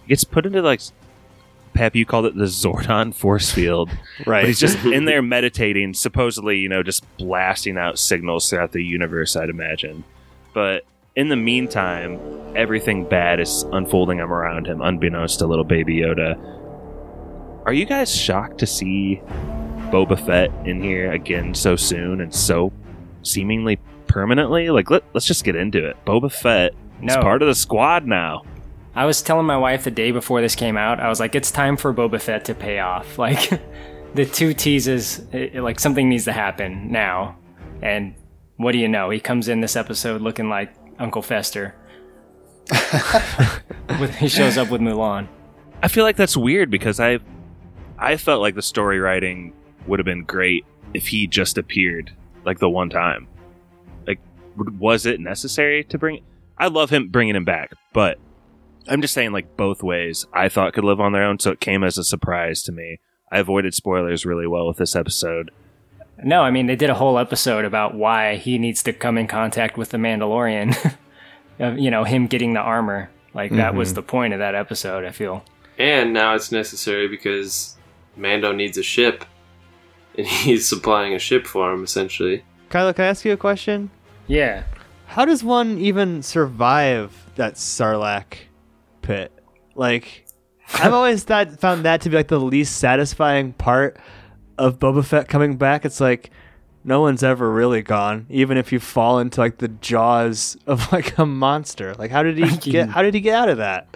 [0.07, 0.81] gets put into like
[1.73, 3.91] Pep, you called it the Zordon force field.
[4.25, 4.41] Right.
[4.41, 8.83] But he's just in there meditating, supposedly, you know, just blasting out signals throughout the
[8.83, 10.03] universe, I'd imagine.
[10.53, 10.85] But
[11.17, 12.19] in the meantime,
[12.55, 16.37] everything bad is unfolding around him, unbeknownst to little baby Yoda.
[17.65, 19.19] Are you guys shocked to see
[19.91, 22.71] Boba Fett in here again so soon and so
[23.23, 23.77] seemingly
[24.07, 24.69] permanently?
[24.69, 25.97] Like, let, let's just get into it.
[26.05, 28.43] Boba Fett is part of the squad now.
[28.95, 31.51] I was telling my wife the day before this came out, I was like, it's
[31.51, 33.17] time for Boba Fett to pay off.
[33.27, 33.49] Like,
[34.13, 37.37] the two teases, it, it- like, something needs to happen now.
[37.81, 38.13] And
[38.55, 39.09] what do you know?
[39.09, 41.75] He comes in this episode looking like Uncle Fester.
[43.99, 45.27] with, he shows up with Mulan.
[45.81, 47.19] I feel like that's weird because I
[47.99, 49.53] I felt like the story writing
[49.85, 52.11] would have been great if he just appeared
[52.45, 53.27] like the one time.
[54.05, 54.19] Like
[54.79, 56.23] was it necessary to bring
[56.57, 58.17] I love him bringing him back, but
[58.87, 61.59] I'm just saying like both ways I thought could live on their own so it
[61.59, 62.99] came as a surprise to me.
[63.31, 65.51] I avoided spoilers really well with this episode.
[66.23, 69.27] No, I mean, they did a whole episode about why he needs to come in
[69.27, 70.95] contact with the Mandalorian.
[71.59, 73.09] You know, him getting the armor.
[73.33, 73.95] Like, that was mm-hmm.
[73.95, 75.43] the point of that episode, I feel.
[75.79, 77.75] And now it's necessary because
[78.15, 79.25] Mando needs a ship,
[80.17, 82.43] and he's supplying a ship for him essentially.
[82.69, 83.89] Kylo, can I ask you a question?
[84.27, 84.63] Yeah.
[85.05, 88.35] How does one even survive that Sarlacc
[89.01, 89.31] pit?
[89.75, 90.25] Like,
[90.75, 93.97] I've always thought found that to be like the least satisfying part
[94.57, 95.85] of Boba Fett coming back.
[95.85, 96.29] It's like
[96.83, 101.17] no one's ever really gone, even if you fall into like the jaws of like
[101.17, 101.93] a monster.
[101.95, 103.87] Like how did he get how did he get out of that?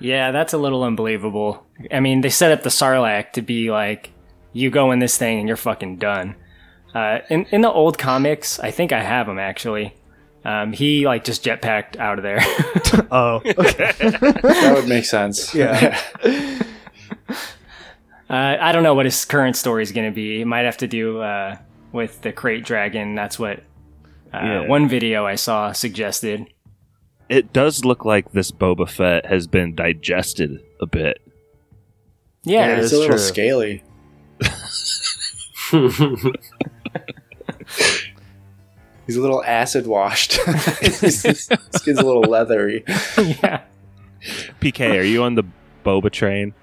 [0.00, 1.64] Yeah, that's a little unbelievable.
[1.90, 4.10] I mean, they set up the Sarlacc to be like,
[4.52, 6.34] you go in this thing and you're fucking done.
[6.94, 9.94] Uh, in in the old comics, I think I have him actually.
[10.44, 12.40] Um, he like just jetpacked out of there.
[13.10, 13.92] Oh, okay.
[14.00, 15.54] That would make sense.
[15.54, 16.00] Yeah.
[16.22, 16.28] uh,
[18.36, 20.40] I don't know what his current story is going to be.
[20.40, 21.56] It might have to do uh,
[21.92, 23.14] with the krayt dragon.
[23.14, 23.58] That's what
[24.32, 24.60] uh, Yeah.
[24.66, 26.46] one video I saw suggested.
[27.28, 31.20] It does look like this Boba Fett has been digested a bit.
[32.44, 33.24] Yeah, Yeah, it's it's a little true.
[33.24, 33.82] scaly.
[39.06, 40.32] He's a little acid washed.
[40.80, 42.84] His skin's a little leathery.
[43.18, 43.62] yeah.
[44.60, 45.44] PK, are you on the
[45.84, 46.54] Boba train?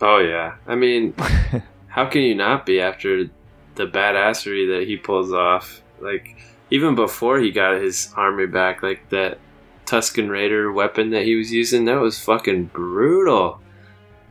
[0.00, 0.56] Oh yeah.
[0.66, 1.14] I mean,
[1.88, 3.30] how can you not be after
[3.74, 5.82] the badassery that he pulls off?
[6.00, 6.36] Like
[6.70, 9.38] even before he got his army back, like that
[9.86, 13.60] Tusken Raider weapon that he was using, that was fucking brutal.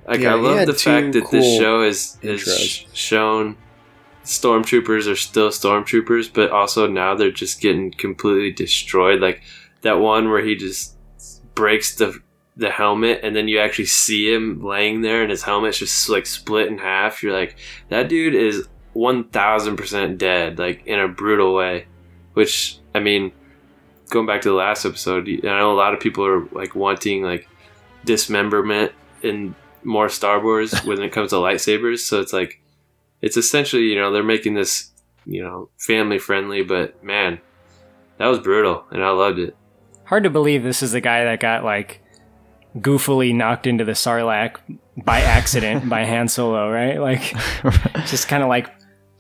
[0.08, 3.58] Like Yeah, I love the fact that this show has, has sh- shown
[4.23, 9.21] stormtroopers are still stormtroopers, but also now they're just getting completely destroyed.
[9.21, 9.41] Like
[9.82, 10.97] that one where he just
[11.56, 12.19] breaks the
[12.55, 16.25] the helmet and then you actually see him laying there and his helmet's just like
[16.25, 17.23] split in half.
[17.23, 17.55] You're like,
[17.89, 21.87] that dude is one thousand percent dead, like in a brutal way.
[22.33, 23.31] Which I mean,
[24.09, 27.23] going back to the last episode, I know a lot of people are like wanting
[27.23, 27.47] like
[28.05, 31.99] dismemberment in more Star Wars when it comes to lightsabers.
[31.99, 32.61] So it's like
[33.21, 34.91] it's essentially you know they're making this
[35.25, 37.39] you know family friendly, but man,
[38.17, 39.55] that was brutal and I loved it.
[40.05, 42.02] Hard to believe this is the guy that got like
[42.77, 44.57] goofily knocked into the Sarlacc
[44.97, 46.99] by accident by Han Solo, right?
[46.99, 47.36] Like
[48.07, 48.69] just kind of like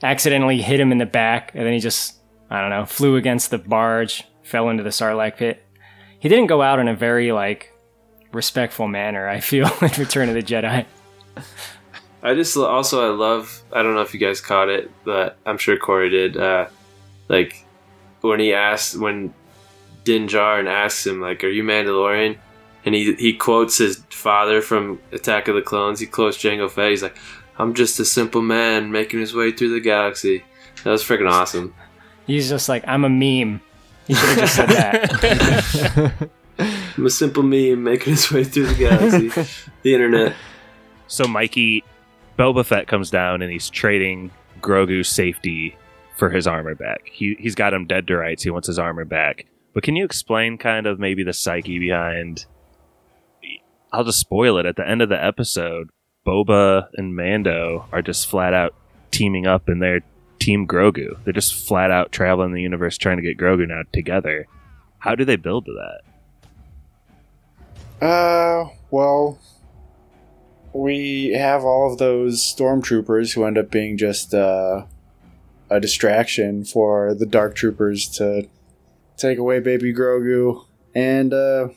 [0.01, 2.17] accidentally hit him in the back and then he just
[2.49, 5.65] I don't know, flew against the barge, fell into the Sarlacc pit.
[6.19, 7.73] He didn't go out in a very like
[8.31, 10.85] respectful manner, I feel, in Return of the Jedi.
[12.21, 15.57] I just also I love I don't know if you guys caught it, but I'm
[15.57, 16.37] sure Corey did.
[16.37, 16.67] Uh,
[17.27, 17.65] like
[18.21, 19.33] when he asked when
[20.03, 22.37] Din Djarin asks him like, "Are you Mandalorian?"
[22.85, 25.99] And he he quotes his father from Attack of the Clones.
[25.99, 26.89] He quotes Jango Fett.
[26.91, 27.17] He's like,
[27.57, 30.43] "I'm just a simple man making his way through the galaxy."
[30.83, 31.73] That was freaking awesome.
[32.27, 33.61] He's just like, I'm a meme.
[34.07, 36.29] He should have just said that.
[36.97, 39.29] I'm a simple meme making his way through the galaxy,
[39.81, 40.35] the internet.
[41.07, 41.83] So Mikey,
[42.37, 45.75] Boba Fett comes down and he's trading Grogu's safety
[46.17, 47.07] for his armor back.
[47.11, 48.43] He he's got him dead to rights.
[48.43, 49.45] He wants his armor back.
[49.73, 52.45] But can you explain kind of maybe the psyche behind?
[53.93, 54.65] I'll just spoil it.
[54.65, 55.89] At the end of the episode,
[56.25, 58.73] Boba and Mando are just flat out
[59.11, 60.01] teaming up in their
[60.39, 61.23] team Grogu.
[61.23, 64.47] They're just flat out traveling the universe trying to get Grogu now together.
[64.97, 66.01] How do they build to
[68.01, 68.05] that?
[68.05, 69.37] Uh, well,
[70.73, 74.85] we have all of those stormtroopers who end up being just uh,
[75.69, 78.47] a distraction for the dark troopers to
[79.17, 80.65] take away baby Grogu.
[80.95, 81.67] And, uh,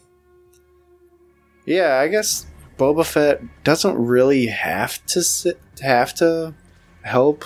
[1.66, 2.46] yeah, I guess
[2.78, 6.54] Boba Fett doesn't really have to sit, have to
[7.02, 7.44] help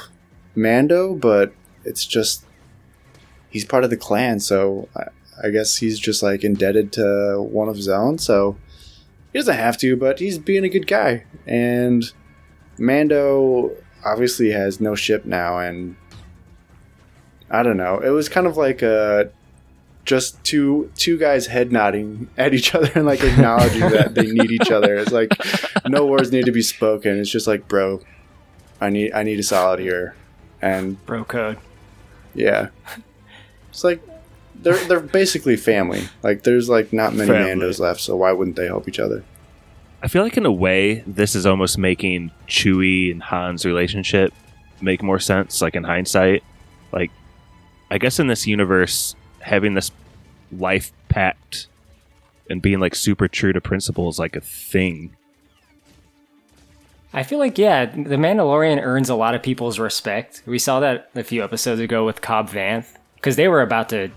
[0.55, 1.53] Mando, but
[1.85, 2.45] it's just
[3.49, 5.05] he's part of the clan, so I,
[5.47, 8.19] I guess he's just like indebted to one of his own.
[8.19, 8.57] So
[9.33, 11.25] he doesn't have to, but he's being a good guy.
[11.47, 12.05] And
[12.79, 13.73] Mando
[14.05, 15.97] obviously has no ship now, and
[17.51, 17.99] I don't know.
[17.99, 19.25] It was kind of like uh
[20.05, 24.51] just two two guys head nodding at each other and like acknowledging that they need
[24.51, 24.97] each other.
[24.97, 25.31] It's like
[25.89, 27.19] no words need to be spoken.
[27.19, 28.01] It's just like, bro,
[28.81, 30.15] I need I need a solid here,
[30.63, 31.59] and Bro code.
[32.35, 32.69] yeah,
[33.69, 34.01] it's like
[34.57, 36.03] they're they're basically family.
[36.23, 37.67] Like there's like not many Family.
[37.67, 39.25] Mandos left, so why wouldn't they help each other?
[40.03, 44.33] I feel like in a way, this is almost making Chewie and Han's relationship
[44.81, 45.61] make more sense.
[45.61, 46.43] Like in hindsight,
[46.93, 47.11] like
[47.91, 49.90] I guess in this universe, having this
[50.53, 51.68] life pact
[52.48, 55.16] and being like super true to principle is like a thing.
[57.12, 60.42] I feel like yeah, the Mandalorian earns a lot of people's respect.
[60.46, 64.11] We saw that a few episodes ago with Cobb Vanth because they were about to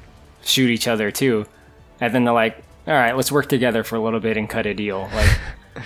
[0.44, 1.46] shoot each other too,
[2.00, 4.68] and then they're like, "All right, let's work together for a little bit and cut
[4.68, 5.84] a deal." Like,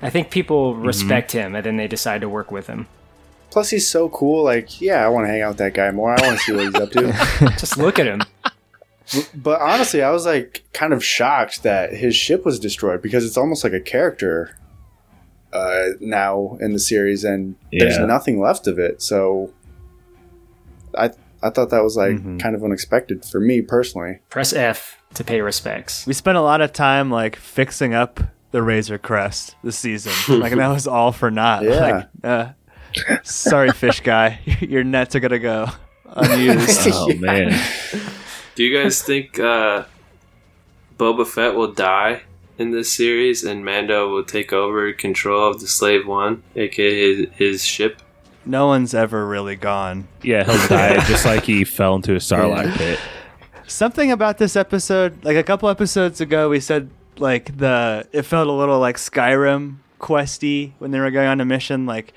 [0.00, 0.86] I think people mm-hmm.
[0.86, 2.86] respect him, and then they decide to work with him.
[3.50, 4.44] Plus, he's so cool.
[4.44, 6.10] Like, yeah, I want to hang out with that guy more.
[6.10, 7.56] I want to see what he's up to.
[7.58, 8.22] Just look at him.
[9.34, 13.36] But honestly, I was like kind of shocked that his ship was destroyed because it's
[13.36, 14.56] almost like a character
[15.52, 19.00] uh, now in the series, and there's nothing left of it.
[19.02, 19.52] So,
[20.96, 21.10] I
[21.42, 22.40] I thought that was like Mhm.
[22.40, 24.20] kind of unexpected for me personally.
[24.30, 26.06] Press F to pay respects.
[26.06, 30.12] We spent a lot of time like fixing up the Razor Crest this season.
[30.40, 31.62] like and that was all for naught.
[31.64, 31.78] Yeah.
[31.80, 32.52] Like, uh,
[33.22, 35.68] sorry, fish guy, your nets are gonna go
[36.06, 36.88] unused.
[36.92, 37.50] Oh man.
[38.54, 39.84] Do you guys think uh,
[40.98, 42.22] Boba Fett will die
[42.58, 47.26] in this series and Mando will take over control of the Slave One, aka his,
[47.34, 48.00] his ship?
[48.46, 50.06] no one's ever really gone.
[50.22, 52.76] Yeah, he'll die just like he fell into a Sarlacc Yeah.
[52.76, 53.00] pit.
[53.66, 58.46] Something about this episode, like a couple episodes ago, we said like the it felt
[58.46, 61.86] a little like Skyrim questy when they were going on a mission.
[61.86, 62.12] Like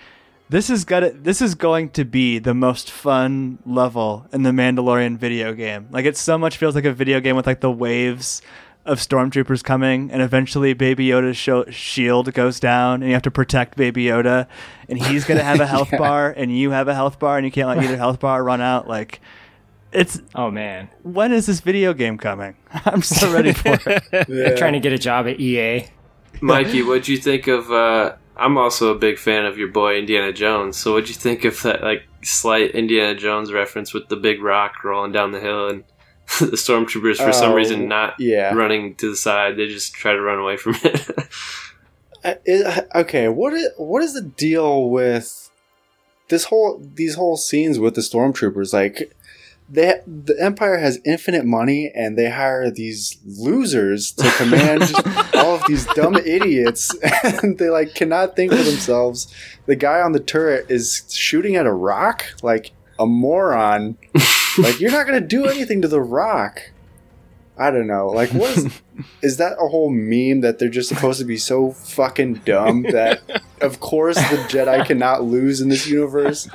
[0.49, 5.17] this is gonna this is going to be the most fun level in the Mandalorian
[5.17, 5.87] video game.
[5.91, 8.41] Like it so much feels like a video game with like the waves
[8.85, 13.31] of stormtroopers coming, and eventually Baby Yoda's sho- shield goes down, and you have to
[13.31, 14.47] protect Baby Yoda,
[14.87, 17.51] and he's gonna have a health bar, and you have a health bar, and you
[17.51, 18.87] can't let either health bar run out.
[18.87, 19.19] Like
[19.91, 22.55] it's Oh man, when is this video game coming?
[22.85, 24.57] I'm so ready for it.
[24.57, 25.87] trying to get a job at EA.
[26.39, 27.69] Mikey, what'd you think of?
[27.71, 30.77] Uh, I'm also a big fan of your boy Indiana Jones.
[30.77, 34.83] So what'd you think of that like slight Indiana Jones reference with the big rock
[34.83, 35.83] rolling down the hill and
[36.39, 38.53] the stormtroopers for some Oh, reason not yeah.
[38.53, 39.55] running to the side?
[39.57, 41.09] They just try to run away from it.
[42.23, 45.51] Uh, it- okay, what is what is the deal with
[46.29, 48.73] this whole these whole scenes with the stormtroopers?
[48.73, 49.15] Like,
[49.69, 54.83] they the Empire has infinite money, and they hire these losers to command
[55.35, 59.33] all of these dumb idiots, and they like cannot think for themselves.
[59.65, 63.97] The guy on the turret is shooting at a rock, like a moron.
[64.57, 66.71] like, you're not gonna do anything to the rock.
[67.59, 68.07] I don't know.
[68.07, 68.81] Like, what is
[69.21, 73.43] is that a whole meme that they're just supposed to be so fucking dumb that
[73.61, 76.47] of course the Jedi cannot lose in this universe?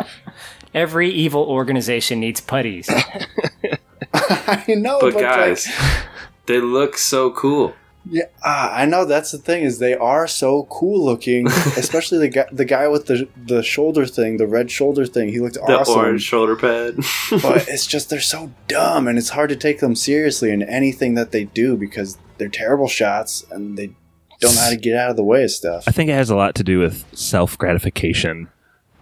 [0.74, 2.88] Every evil organization needs putties.
[4.14, 6.04] I know, but but, guys, like,
[6.46, 7.74] they look so cool.
[8.10, 12.28] yeah, ah, I know that's the thing is they are so cool looking, especially the
[12.28, 15.28] guy the guy with the the shoulder thing, the red shoulder thing.
[15.28, 15.72] He looked awesome.
[15.72, 15.98] The awesome.
[15.98, 16.96] orange shoulder pad.
[17.42, 21.14] but it's just they're so dumb and it's hard to take them seriously in anything
[21.14, 23.94] that they do because they're terrible shots and they
[24.40, 25.84] don't know how to get out of the way of stuff.
[25.86, 28.48] I think it has a lot to do with self gratification.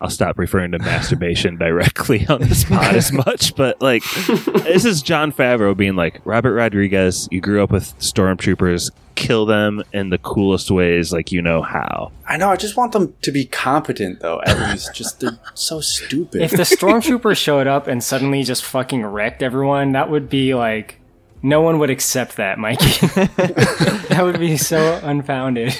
[0.00, 4.02] I'll stop referring to masturbation directly on this pod as much, but like,
[4.64, 9.82] this is Jon Favreau being like, Robert Rodriguez, you grew up with stormtroopers, kill them
[9.92, 12.12] in the coolest ways, like you know how.
[12.26, 12.48] I know.
[12.48, 14.40] I just want them to be competent, though.
[14.46, 16.40] At least, just they're so stupid.
[16.40, 21.00] if the stormtroopers showed up and suddenly just fucking wrecked everyone, that would be like
[21.42, 23.06] no one would accept that, Mikey.
[23.06, 25.74] that would be so unfounded.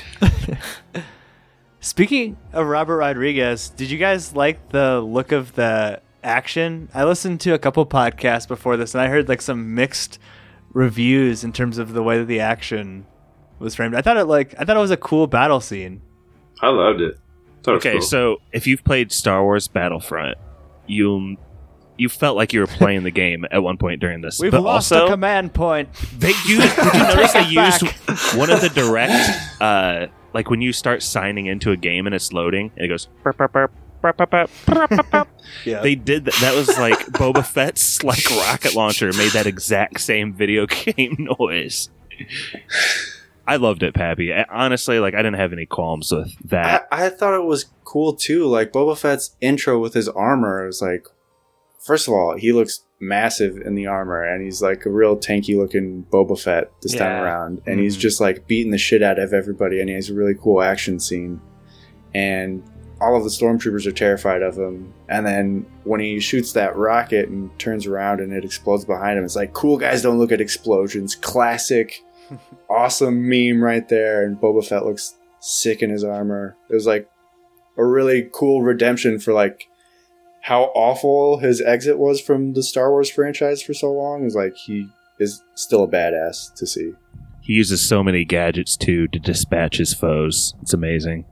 [1.81, 6.89] Speaking of Robert Rodriguez, did you guys like the look of the action?
[6.93, 10.19] I listened to a couple podcasts before this, and I heard like some mixed
[10.73, 13.07] reviews in terms of the way that the action
[13.59, 13.95] was framed.
[13.95, 16.03] I thought it like I thought it was a cool battle scene.
[16.61, 17.19] I loved it.
[17.63, 18.03] Thought it was Okay, cool.
[18.03, 20.37] so if you've played Star Wars Battlefront,
[20.87, 21.39] you
[21.97, 24.39] you felt like you were playing the game at one point during this.
[24.39, 25.93] We've but lost also, a command point.
[26.19, 26.77] They used.
[26.77, 29.13] Did you notice they Take used one of the direct,
[29.63, 33.09] uh, like when you start signing into a game and it's loading and it goes
[33.23, 33.73] burp, burp, burp,
[35.65, 35.81] yeah.
[35.81, 36.35] They did that.
[36.41, 41.91] That was like Boba Fett's like rocket launcher made that exact same video game noise.
[43.47, 44.33] I loved it, Pappy.
[44.33, 46.87] I, honestly, like I didn't have any qualms with that.
[46.91, 48.47] I, I, thought it was cool too.
[48.47, 51.07] Like Boba Fett's intro with his armor was like,
[51.79, 55.57] first of all, he looks massive in the armor, and he's like a real tanky
[55.57, 58.01] looking Boba Fett this time around, and he's Mhm.
[58.01, 61.01] just like beating the shit out of everybody, and he has a really cool action
[61.01, 61.41] scene,
[62.15, 62.63] and
[63.01, 64.93] all of the stormtroopers are terrified of him.
[65.09, 69.25] And then when he shoots that rocket and turns around and it explodes behind him,
[69.25, 71.15] it's like cool guys don't look at explosions.
[71.15, 71.99] Classic,
[72.69, 74.23] awesome meme right there.
[74.27, 76.57] And Boba Fett looks sick in his armor.
[76.69, 77.09] It was like
[77.79, 79.67] a really cool redemption for like
[80.43, 84.25] how awful his exit was from the Star Wars franchise for so long.
[84.25, 84.89] Is like he
[85.19, 86.93] is still a badass to see.
[87.43, 90.55] He uses so many gadgets too to dispatch his foes.
[90.63, 91.25] It's amazing.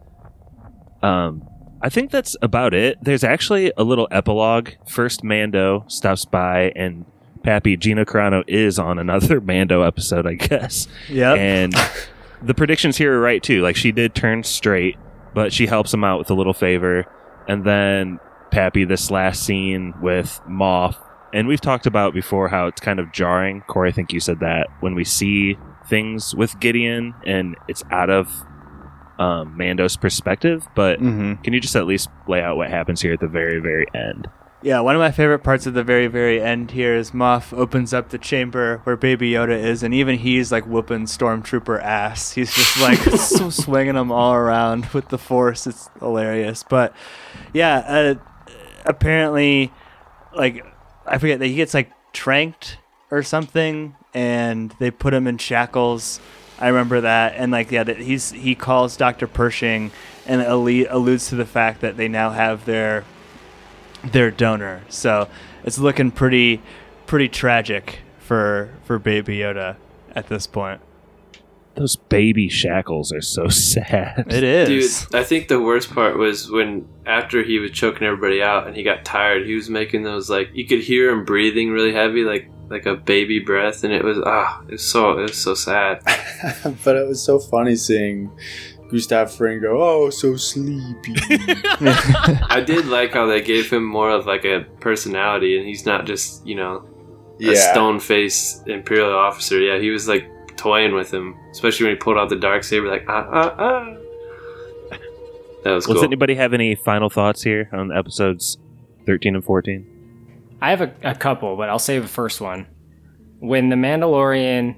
[1.03, 1.49] Um,
[1.81, 2.99] I think that's about it.
[3.03, 4.71] There's actually a little epilogue.
[4.89, 7.05] First, Mando stops by, and
[7.45, 10.89] Pappy Gina Carano is on another Mando episode, I guess.
[11.09, 11.73] Yeah, And
[12.43, 13.63] the predictions here are right too.
[13.63, 14.97] Like she did turn straight,
[15.35, 17.07] but she helps him out with a little favor.
[17.47, 18.19] And then
[18.51, 20.97] Pappy, this last scene with Moff,
[21.33, 23.63] and we've talked about before how it's kind of jarring.
[23.63, 28.11] Corey, I think you said that when we see things with Gideon and it's out
[28.11, 28.31] of
[29.19, 30.67] um, Mando's perspective.
[30.75, 31.43] But mm-hmm.
[31.43, 34.29] can you just at least lay out what happens here at the very, very end?
[34.61, 37.95] Yeah, one of my favorite parts of the very, very end here is Moff opens
[37.95, 42.33] up the chamber where Baby Yoda is, and even he's like whooping Stormtrooper ass.
[42.33, 45.69] He's just like so swinging them all around with the Force.
[45.69, 46.65] It's hilarious.
[46.69, 46.93] But
[47.53, 48.15] yeah, uh,
[48.89, 49.73] apparently,
[50.35, 50.65] like
[51.07, 52.79] I forget that he gets like tranked
[53.11, 56.19] or something, and they put him in shackles.
[56.59, 59.93] I remember that, and like yeah, that he's he calls Doctor Pershing
[60.27, 63.05] and allu- alludes to the fact that they now have their
[64.03, 64.83] their donor.
[64.89, 65.29] So
[65.65, 66.61] it's looking pretty
[67.07, 69.77] pretty tragic for for Baby Yoda
[70.15, 70.81] at this point.
[71.79, 74.27] Those baby shackles are so sad.
[74.29, 75.05] It is.
[75.05, 78.77] Dude, I think the worst part was when after he was choking everybody out and
[78.77, 82.25] he got tired, he was making those like you could hear him breathing really heavy,
[82.25, 85.55] like like a baby breath, and it was ah, it was so it was so
[85.55, 86.03] sad.
[86.85, 88.31] but it was so funny seeing
[88.91, 91.15] Gustav Fring go, "Oh, so sleepy."
[92.51, 96.07] I did like how they gave him more of like a personality, and he's not
[96.07, 96.87] just you know
[97.41, 99.61] a yeah, stone faced imperial officer.
[99.61, 102.89] Yeah, he was like toying with him, especially when he pulled out the dark saber,
[102.89, 103.95] like ah ah ah.
[105.65, 108.59] That was Well, Does anybody have any final thoughts here on episodes
[109.07, 110.59] 13 and 14?
[110.61, 112.67] I have a, a couple, but I'll save the first one.
[113.39, 114.77] When the Mandalorian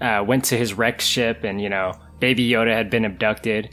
[0.00, 3.70] uh, went to his wrecked ship, and you know, Baby Yoda had been abducted,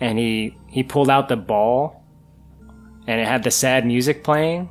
[0.00, 2.04] and he he pulled out the ball,
[3.06, 4.70] and it had the sad music playing.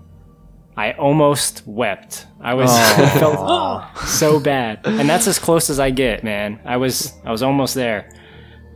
[0.77, 2.27] I almost wept.
[2.39, 6.59] I was I felt so bad, and that's as close as I get, man.
[6.65, 8.11] I was I was almost there.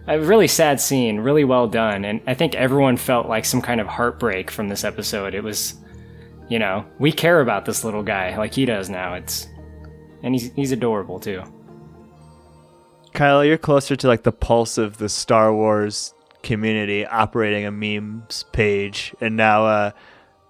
[0.08, 3.82] A really sad scene, really well done, and I think everyone felt like some kind
[3.82, 5.34] of heartbreak from this episode.
[5.34, 5.76] It was
[6.48, 9.16] you know, we care about this little guy like he does now.
[9.16, 9.48] It's
[10.24, 11.43] and he's he's adorable too.
[13.14, 18.46] Kyle, you're closer to like the pulse of the Star Wars community operating a memes
[18.52, 19.91] page and now uh,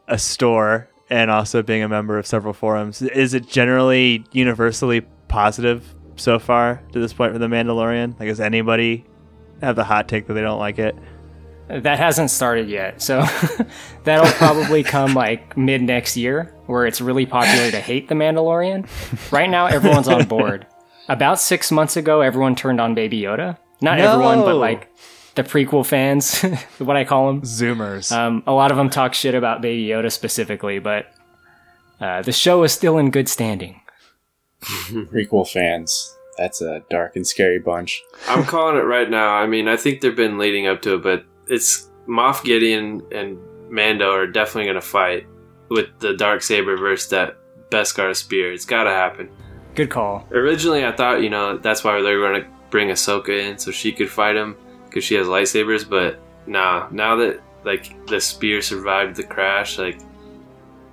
[0.07, 3.01] a store and also being a member of several forums.
[3.01, 8.19] Is it generally universally positive so far to this point for The Mandalorian?
[8.19, 9.05] Like, does anybody
[9.61, 10.95] have the hot take that they don't like it?
[11.67, 13.25] That hasn't started yet, so
[14.03, 18.87] that'll probably come like mid next year, where it's really popular to hate the Mandalorian.
[19.31, 20.67] Right now, everyone's on board.
[21.09, 23.57] About six months ago, everyone turned on Baby Yoda.
[23.81, 24.89] Not everyone, but like
[25.35, 26.41] the prequel fans,
[26.79, 27.41] what I call them.
[27.41, 28.11] Zoomers.
[28.11, 31.07] Um, a lot of them talk shit about Baby Yoda specifically, but
[31.99, 33.81] uh, the show is still in good standing.
[34.61, 36.13] prequel fans.
[36.37, 38.03] That's a dark and scary bunch.
[38.27, 39.35] I'm calling it right now.
[39.35, 43.37] I mean, I think they've been leading up to it, but it's Moff Gideon and
[43.69, 45.27] Mando are definitely going to fight
[45.69, 47.37] with the dark saber versus that
[47.69, 48.51] Beskar spear.
[48.51, 49.29] It's got to happen.
[49.75, 50.27] Good call.
[50.31, 53.71] Originally, I thought you know that's why they were going to bring Ahsoka in so
[53.71, 54.57] she could fight him
[54.95, 55.87] because she has lightsabers.
[55.87, 59.99] But nah, now that like the spear survived the crash, like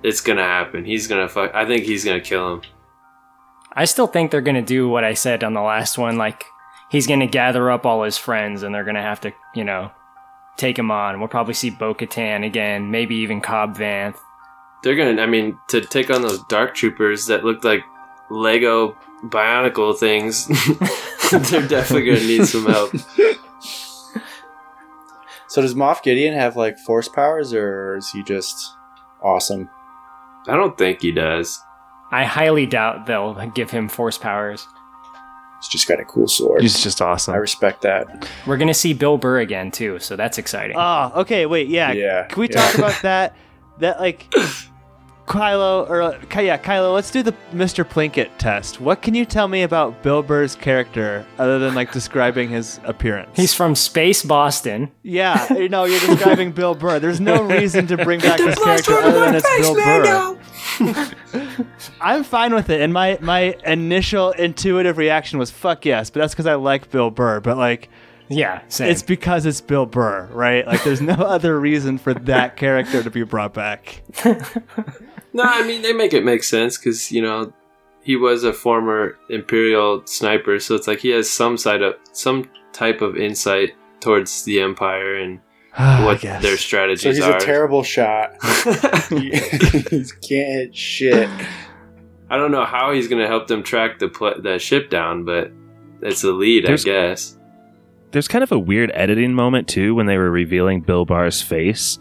[0.03, 0.83] it's gonna happen.
[0.83, 1.55] He's gonna fuck.
[1.55, 2.61] I think he's gonna kill him.
[3.71, 6.17] I still think they're gonna do what I said on the last one.
[6.17, 6.43] Like
[6.91, 9.89] he's gonna gather up all his friends, and they're gonna have to, you know,
[10.57, 11.19] take him on.
[11.19, 14.17] We'll probably see Bo-Katan again, maybe even Cobb Vanth.
[14.83, 15.21] They're gonna.
[15.21, 17.83] I mean, to take on those dark troopers that look like
[18.29, 20.47] Lego Bionicle things,
[21.31, 22.93] they're definitely gonna need some help.
[25.53, 28.75] So does Moff Gideon have like force powers, or is he just
[29.21, 29.69] awesome?
[30.47, 31.61] I don't think he does.
[32.09, 34.67] I highly doubt they'll give him force powers.
[35.61, 36.63] He's just got a cool sword.
[36.63, 37.35] He's just awesome.
[37.35, 38.27] I respect that.
[38.47, 40.75] We're gonna see Bill Burr again too, so that's exciting.
[40.75, 41.45] Oh, okay.
[41.45, 41.91] Wait, yeah.
[41.91, 42.55] Yeah, Can we yeah.
[42.59, 43.35] talk about that?
[43.77, 44.33] That like,
[45.27, 46.93] Kylo or uh, yeah, Kylo.
[46.93, 47.83] Let's do the Mr.
[47.85, 48.81] Plinkett test.
[48.81, 53.29] What can you tell me about Bill Burr's character other than like describing his appearance?
[53.35, 54.91] He's from Space Boston.
[55.01, 55.51] yeah.
[55.53, 56.99] You know, you're describing Bill Burr.
[56.99, 61.11] There's no reason to bring back this character other than it's Bill Burr.
[62.01, 66.33] I'm fine with it, and my my initial intuitive reaction was fuck yes, but that's
[66.33, 67.39] because I like Bill Burr.
[67.39, 67.89] But like,
[68.29, 68.89] Yeah, same.
[68.89, 70.65] it's because it's Bill Burr, right?
[70.67, 74.01] Like, there's no other reason for that character to be brought back.
[75.35, 77.51] No, I mean they make it make sense because you know
[78.03, 82.49] he was a former Imperial sniper, so it's like he has some side of some
[82.73, 85.39] type of insight towards the Empire and
[85.77, 86.41] I what guess.
[86.43, 87.37] their So strategies he's are.
[87.37, 88.33] a terrible shot.
[89.09, 89.31] he
[89.89, 91.29] he can't hit shit.
[92.29, 95.51] I don't know how he's gonna help them track the pl- the ship down, but
[96.01, 97.37] it's a lead, There's- I guess.
[98.11, 101.97] There's kind of a weird editing moment too when they were revealing Bill Burr's face.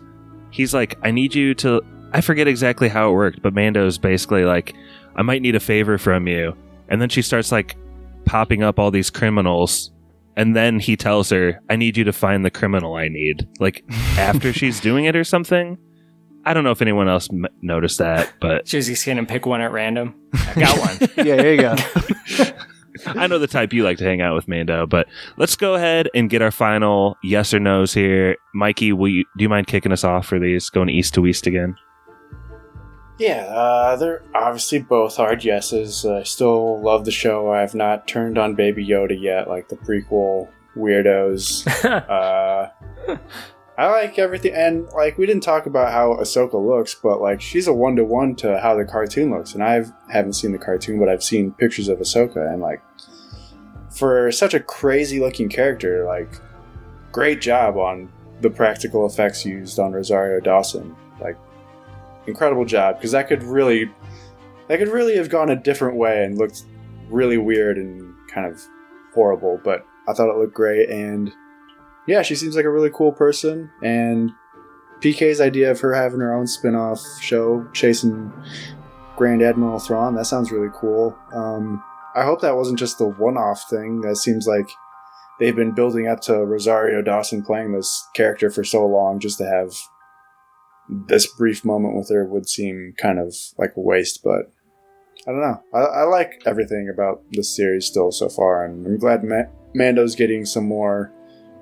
[0.50, 1.80] He's like, "I need you to."
[2.12, 4.74] I forget exactly how it worked, but Mando's basically like,
[5.16, 6.54] "I might need a favor from you,"
[6.88, 7.76] and then she starts like
[8.24, 9.90] popping up all these criminals,
[10.36, 13.84] and then he tells her, "I need you to find the criminal I need." Like
[14.18, 15.78] after she's doing it or something.
[16.44, 19.46] I don't know if anyone else m- noticed that, but She was just gonna pick
[19.46, 20.14] one at random.
[20.34, 21.08] I got one.
[21.26, 21.76] Yeah, here you go.
[23.06, 24.86] I know the type you like to hang out with, Mando.
[24.86, 25.06] But
[25.36, 28.36] let's go ahead and get our final yes or no's here.
[28.54, 30.68] Mikey, will you do you mind kicking us off for these?
[30.68, 31.76] Going east to east again.
[33.18, 36.04] Yeah, uh, they're obviously both hard yeses.
[36.04, 37.52] I still love the show.
[37.52, 41.66] I have not turned on Baby Yoda yet, like the prequel weirdos.
[42.08, 43.18] uh,
[43.78, 47.66] I like everything, and like we didn't talk about how Ahsoka looks, but like she's
[47.66, 49.54] a one to one to how the cartoon looks.
[49.54, 52.82] And I haven't seen the cartoon, but I've seen pictures of Ahsoka, and like
[53.90, 56.40] for such a crazy looking character, like
[57.12, 58.10] great job on
[58.40, 60.96] the practical effects used on Rosario Dawson.
[62.26, 63.90] Incredible job because that could really
[64.68, 66.64] that could really have gone a different way and looked
[67.10, 68.62] really weird and kind of
[69.12, 70.88] horrible but i thought it looked great.
[70.88, 71.32] And
[72.06, 73.70] yeah she seems like a really cool person.
[73.82, 74.30] And
[75.00, 78.32] pk's idea of her having her own spin-off show chasing
[79.16, 81.18] grand admiral thrawn that sounds really cool.
[81.34, 81.82] Um,
[82.14, 84.00] i hope that wasn't just the one-off thing.
[84.02, 84.68] That seems like
[85.40, 89.44] they've been building up to rosario dawson playing this character for so long just to
[89.44, 89.72] have
[90.88, 94.52] this brief moment with her would seem kind of like a waste, but
[95.26, 95.62] I don't know.
[95.72, 100.16] I, I like everything about this series still so far, and I'm glad Ma- Mando's
[100.16, 101.12] getting some more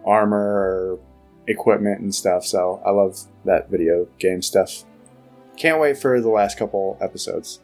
[0.07, 1.01] armor or
[1.47, 2.45] equipment and stuff.
[2.45, 4.85] So I love that video game stuff.
[5.57, 7.61] Can't wait for the last couple episodes.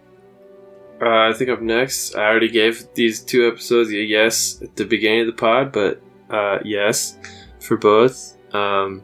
[1.00, 2.14] Uh, I think up next.
[2.14, 6.02] I already gave these two episodes a yes at the beginning of the pod, but
[6.30, 7.18] uh, yes
[7.60, 8.36] for both.
[8.54, 9.02] Um,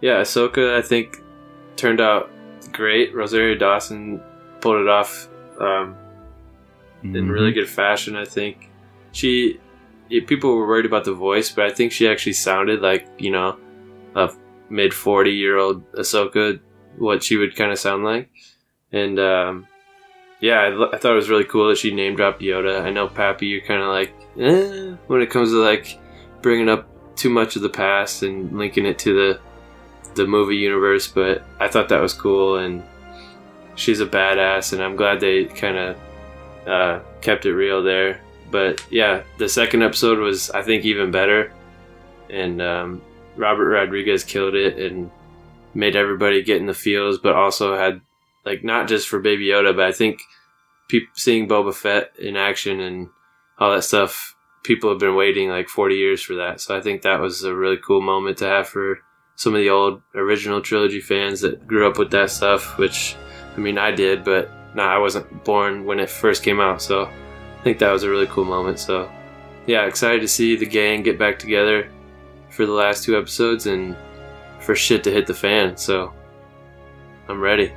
[0.00, 1.21] yeah, Ahsoka, I think
[1.76, 2.30] turned out
[2.72, 3.14] great.
[3.14, 4.20] Rosario Dawson
[4.60, 5.28] pulled it off
[5.60, 5.96] um,
[7.02, 7.28] in Mm-hmm.
[7.30, 8.16] really good fashion.
[8.16, 8.70] I think
[9.12, 9.58] she.
[10.26, 13.56] People were worried about the voice, but I think she actually sounded like you know
[14.14, 14.30] a
[14.68, 16.60] mid forty year old Ahsoka,
[16.98, 18.28] what she would kind of sound like,
[18.92, 19.66] and um,
[20.40, 22.82] yeah, I, I thought it was really cool that she name dropped Yoda.
[22.82, 25.98] I know Pappy, you're kind of like eh, when it comes to like
[26.42, 29.40] bringing up too much of the past and linking it to the
[30.14, 32.82] the movie universe, but I thought that was cool and
[33.74, 35.96] she's a badass, and I'm glad they kind of
[36.66, 38.20] uh, kept it real there.
[38.50, 41.52] But yeah, the second episode was I think even better,
[42.28, 43.02] and um,
[43.36, 45.10] Robert Rodriguez killed it and
[45.74, 48.00] made everybody get in the feels, but also had
[48.44, 50.20] like not just for Baby Yoda, but I think
[50.88, 53.08] peop seeing Boba Fett in action and
[53.58, 54.36] all that stuff.
[54.64, 57.54] People have been waiting like 40 years for that, so I think that was a
[57.54, 59.00] really cool moment to have for
[59.42, 62.78] some of the old original trilogy fans that grew up with that stuff.
[62.78, 63.16] Which,
[63.56, 67.06] I mean, I did, but no, I wasn't born when it first came out, so
[67.06, 68.78] I think that was a really cool moment.
[68.78, 69.10] So,
[69.66, 71.90] yeah, excited to see the gang get back together
[72.50, 73.96] for the last two episodes and
[74.60, 75.76] for shit to hit the fan.
[75.76, 76.12] So,
[77.26, 77.72] I'm ready.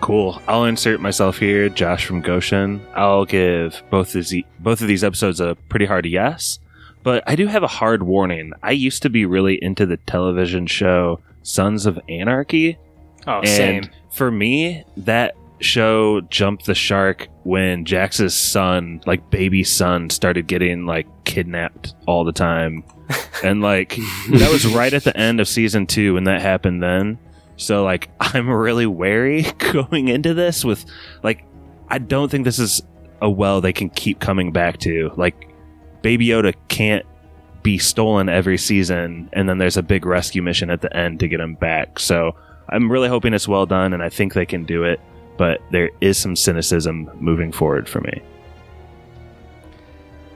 [0.00, 0.40] Cool.
[0.46, 2.86] I'll insert myself here, Josh from Goshen.
[2.94, 6.60] I'll give both of these both of these episodes a pretty hard yes,
[7.02, 8.52] but I do have a hard warning.
[8.62, 12.78] I used to be really into the television show Sons of Anarchy,
[13.26, 13.90] Oh, and same.
[14.12, 20.86] for me, that show jumped the shark when Jax's son, like baby son, started getting
[20.86, 22.82] like kidnapped all the time.
[23.44, 23.96] and like
[24.30, 27.18] that was right at the end of season two when that happened then.
[27.56, 29.42] So like I'm really wary
[29.72, 30.84] going into this with
[31.22, 31.44] like
[31.88, 32.80] I don't think this is
[33.20, 35.10] a well they can keep coming back to.
[35.16, 35.48] Like
[36.02, 37.04] Baby Yoda can't
[37.62, 41.28] be stolen every season and then there's a big rescue mission at the end to
[41.28, 41.98] get him back.
[41.98, 42.34] So
[42.70, 45.00] I'm really hoping it's well done and I think they can do it,
[45.36, 48.22] but there is some cynicism moving forward for me.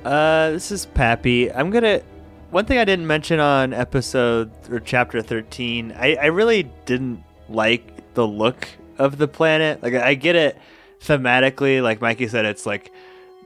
[0.05, 1.51] Uh, this is Pappy.
[1.51, 2.03] I'm gonna.
[2.51, 8.15] One thing I didn't mention on episode or chapter 13, I, I really didn't like
[8.15, 9.83] the look of the planet.
[9.83, 10.57] Like, I get it
[11.01, 11.83] thematically.
[11.83, 12.93] Like Mikey said, it's like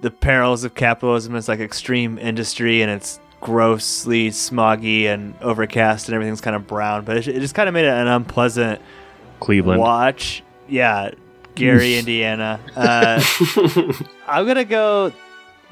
[0.01, 1.35] the perils of capitalism.
[1.37, 7.05] It's like extreme industry and it's grossly smoggy and overcast and everything's kind of brown.
[7.05, 8.81] But it, it just kind of made it an unpleasant
[9.41, 9.81] Cleveland.
[9.81, 10.43] watch.
[10.69, 11.13] Yeah,
[11.55, 12.61] Gary, Indiana.
[12.77, 13.23] Uh,
[14.27, 15.13] I'm gonna go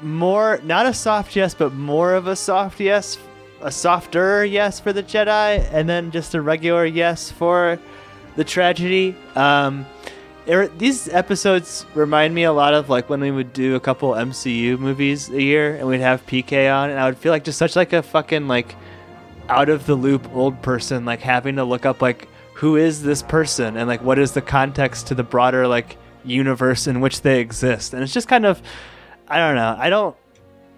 [0.01, 3.17] more, not a soft yes, but more of a soft yes,
[3.61, 7.79] a softer yes for the Jedi, and then just a regular yes for
[8.35, 9.15] the tragedy.
[9.35, 9.85] Um,
[10.47, 14.11] it- these episodes remind me a lot of like when we would do a couple
[14.15, 17.57] MCU movies a year, and we'd have PK on, and I would feel like just
[17.57, 18.75] such like a fucking like
[19.49, 23.21] out of the loop old person, like having to look up like who is this
[23.21, 25.95] person and like what is the context to the broader like
[26.25, 28.61] universe in which they exist, and it's just kind of
[29.29, 29.75] I don't know.
[29.77, 30.15] I don't.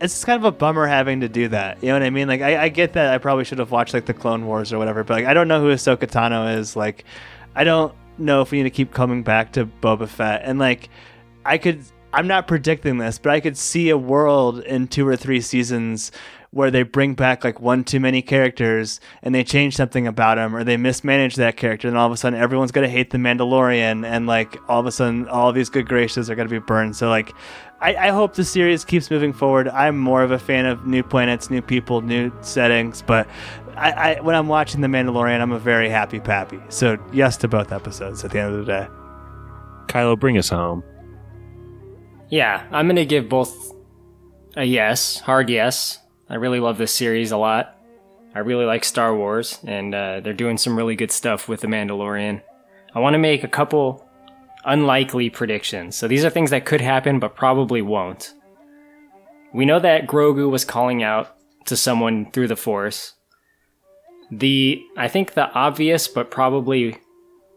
[0.02, 1.84] It's just kind of a bummer having to do that.
[1.84, 2.28] You know what I mean?
[2.28, 3.14] Like, I, I get that.
[3.14, 5.48] I probably should have watched like the Clone Wars or whatever, but like, I don't
[5.50, 6.76] know who Ahsoka Tano is.
[6.76, 7.04] Like,
[7.54, 10.42] I don't know if we need to keep coming back to Boba Fett.
[10.44, 10.90] And like,
[11.46, 15.16] I could, I'm not predicting this, but I could see a world in two or
[15.16, 16.12] three seasons
[16.52, 20.56] where they bring back like one too many characters and they change something about them
[20.56, 23.20] or they mismanage that character and all of a sudden everyone's going to hate the
[23.20, 26.60] Mandalorian and like all of a sudden all these good graces are going to be
[26.60, 26.96] burned.
[26.96, 27.34] So like
[27.82, 29.68] I, I hope the series keeps moving forward.
[29.70, 33.28] I'm more of a fan of new planets, new people, new settings, but
[33.80, 36.60] I, I when I'm watching The Mandalorian, I'm a very happy pappy.
[36.70, 38.88] So yes to both episodes at the end of the day.
[39.88, 40.84] Kylo, bring us home.
[42.30, 43.74] Yeah, I'm gonna give both
[44.56, 46.00] a yes, hard yes.
[46.30, 47.76] I really love this series a lot.
[48.36, 51.68] I really like Star Wars, and uh, they're doing some really good stuff with The
[51.68, 52.44] Mandalorian.
[52.94, 54.08] I want to make a couple
[54.64, 55.96] unlikely predictions.
[55.96, 58.34] So these are things that could happen, but probably won't.
[59.54, 63.14] We know that Grogu was calling out to someone through the Force.
[64.32, 66.98] The, I think the obvious, but probably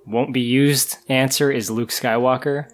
[0.06, 2.68] won't be used answer is Luke Skywalker.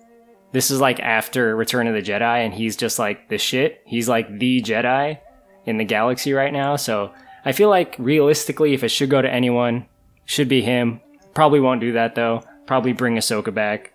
[0.52, 3.82] This is like after Return of the Jedi, and he's just like the shit.
[3.84, 5.18] He's like the Jedi
[5.66, 6.76] in the galaxy right now.
[6.76, 7.12] So
[7.44, 9.86] I feel like realistically, if it should go to anyone,
[10.24, 11.00] should be him.
[11.34, 12.42] Probably won't do that though.
[12.66, 13.92] Probably bring Ahsoka back.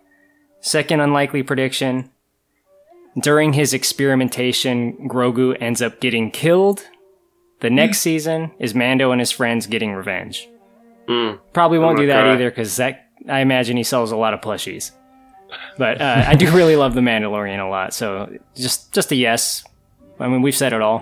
[0.61, 2.09] Second unlikely prediction.
[3.19, 6.87] During his experimentation, Grogu ends up getting killed.
[7.63, 10.49] The next season is Mando and his friends getting revenge.
[11.07, 11.39] Mm.
[11.53, 12.33] Probably won't Oh do that God.
[12.33, 14.91] either because that I imagine he sells a lot of plushies.
[15.77, 19.63] But uh, I do really love the Mandalorian a lot, so just just a yes.
[20.19, 20.99] I mean, we've said it all.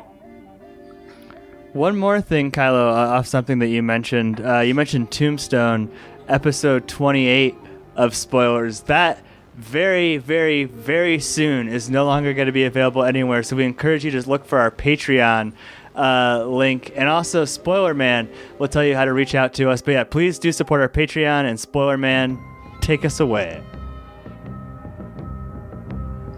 [1.73, 4.39] One more thing, Kylo, uh, off something that you mentioned.
[4.45, 5.89] Uh, you mentioned Tombstone,
[6.27, 7.55] episode 28
[7.95, 8.81] of spoilers.
[8.81, 9.23] That
[9.55, 13.41] very, very, very soon is no longer going to be available anywhere.
[13.41, 15.53] So we encourage you to look for our Patreon
[15.95, 16.91] uh, link.
[16.95, 18.29] And also, Spoiler Man
[18.59, 19.81] will tell you how to reach out to us.
[19.81, 22.39] But yeah, please do support our Patreon and Spoiler Man,
[22.81, 23.63] take us away.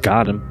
[0.02, 0.50] Got him.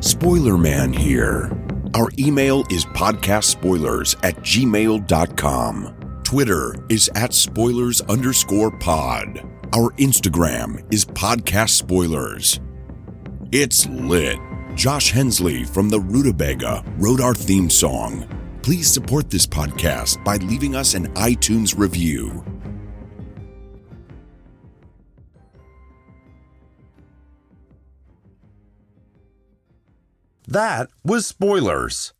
[0.00, 1.50] Spoiler Man here.
[1.94, 6.20] Our email is podcastspoilers at gmail.com.
[6.24, 9.38] Twitter is at spoilers underscore pod.
[9.72, 12.60] Our Instagram is podcast spoilers.
[13.52, 14.38] It's lit.
[14.74, 18.26] Josh Hensley from the Rutabaga wrote our theme song.
[18.60, 22.44] Please support this podcast by leaving us an iTunes review.
[30.48, 32.14] That was Spoilers,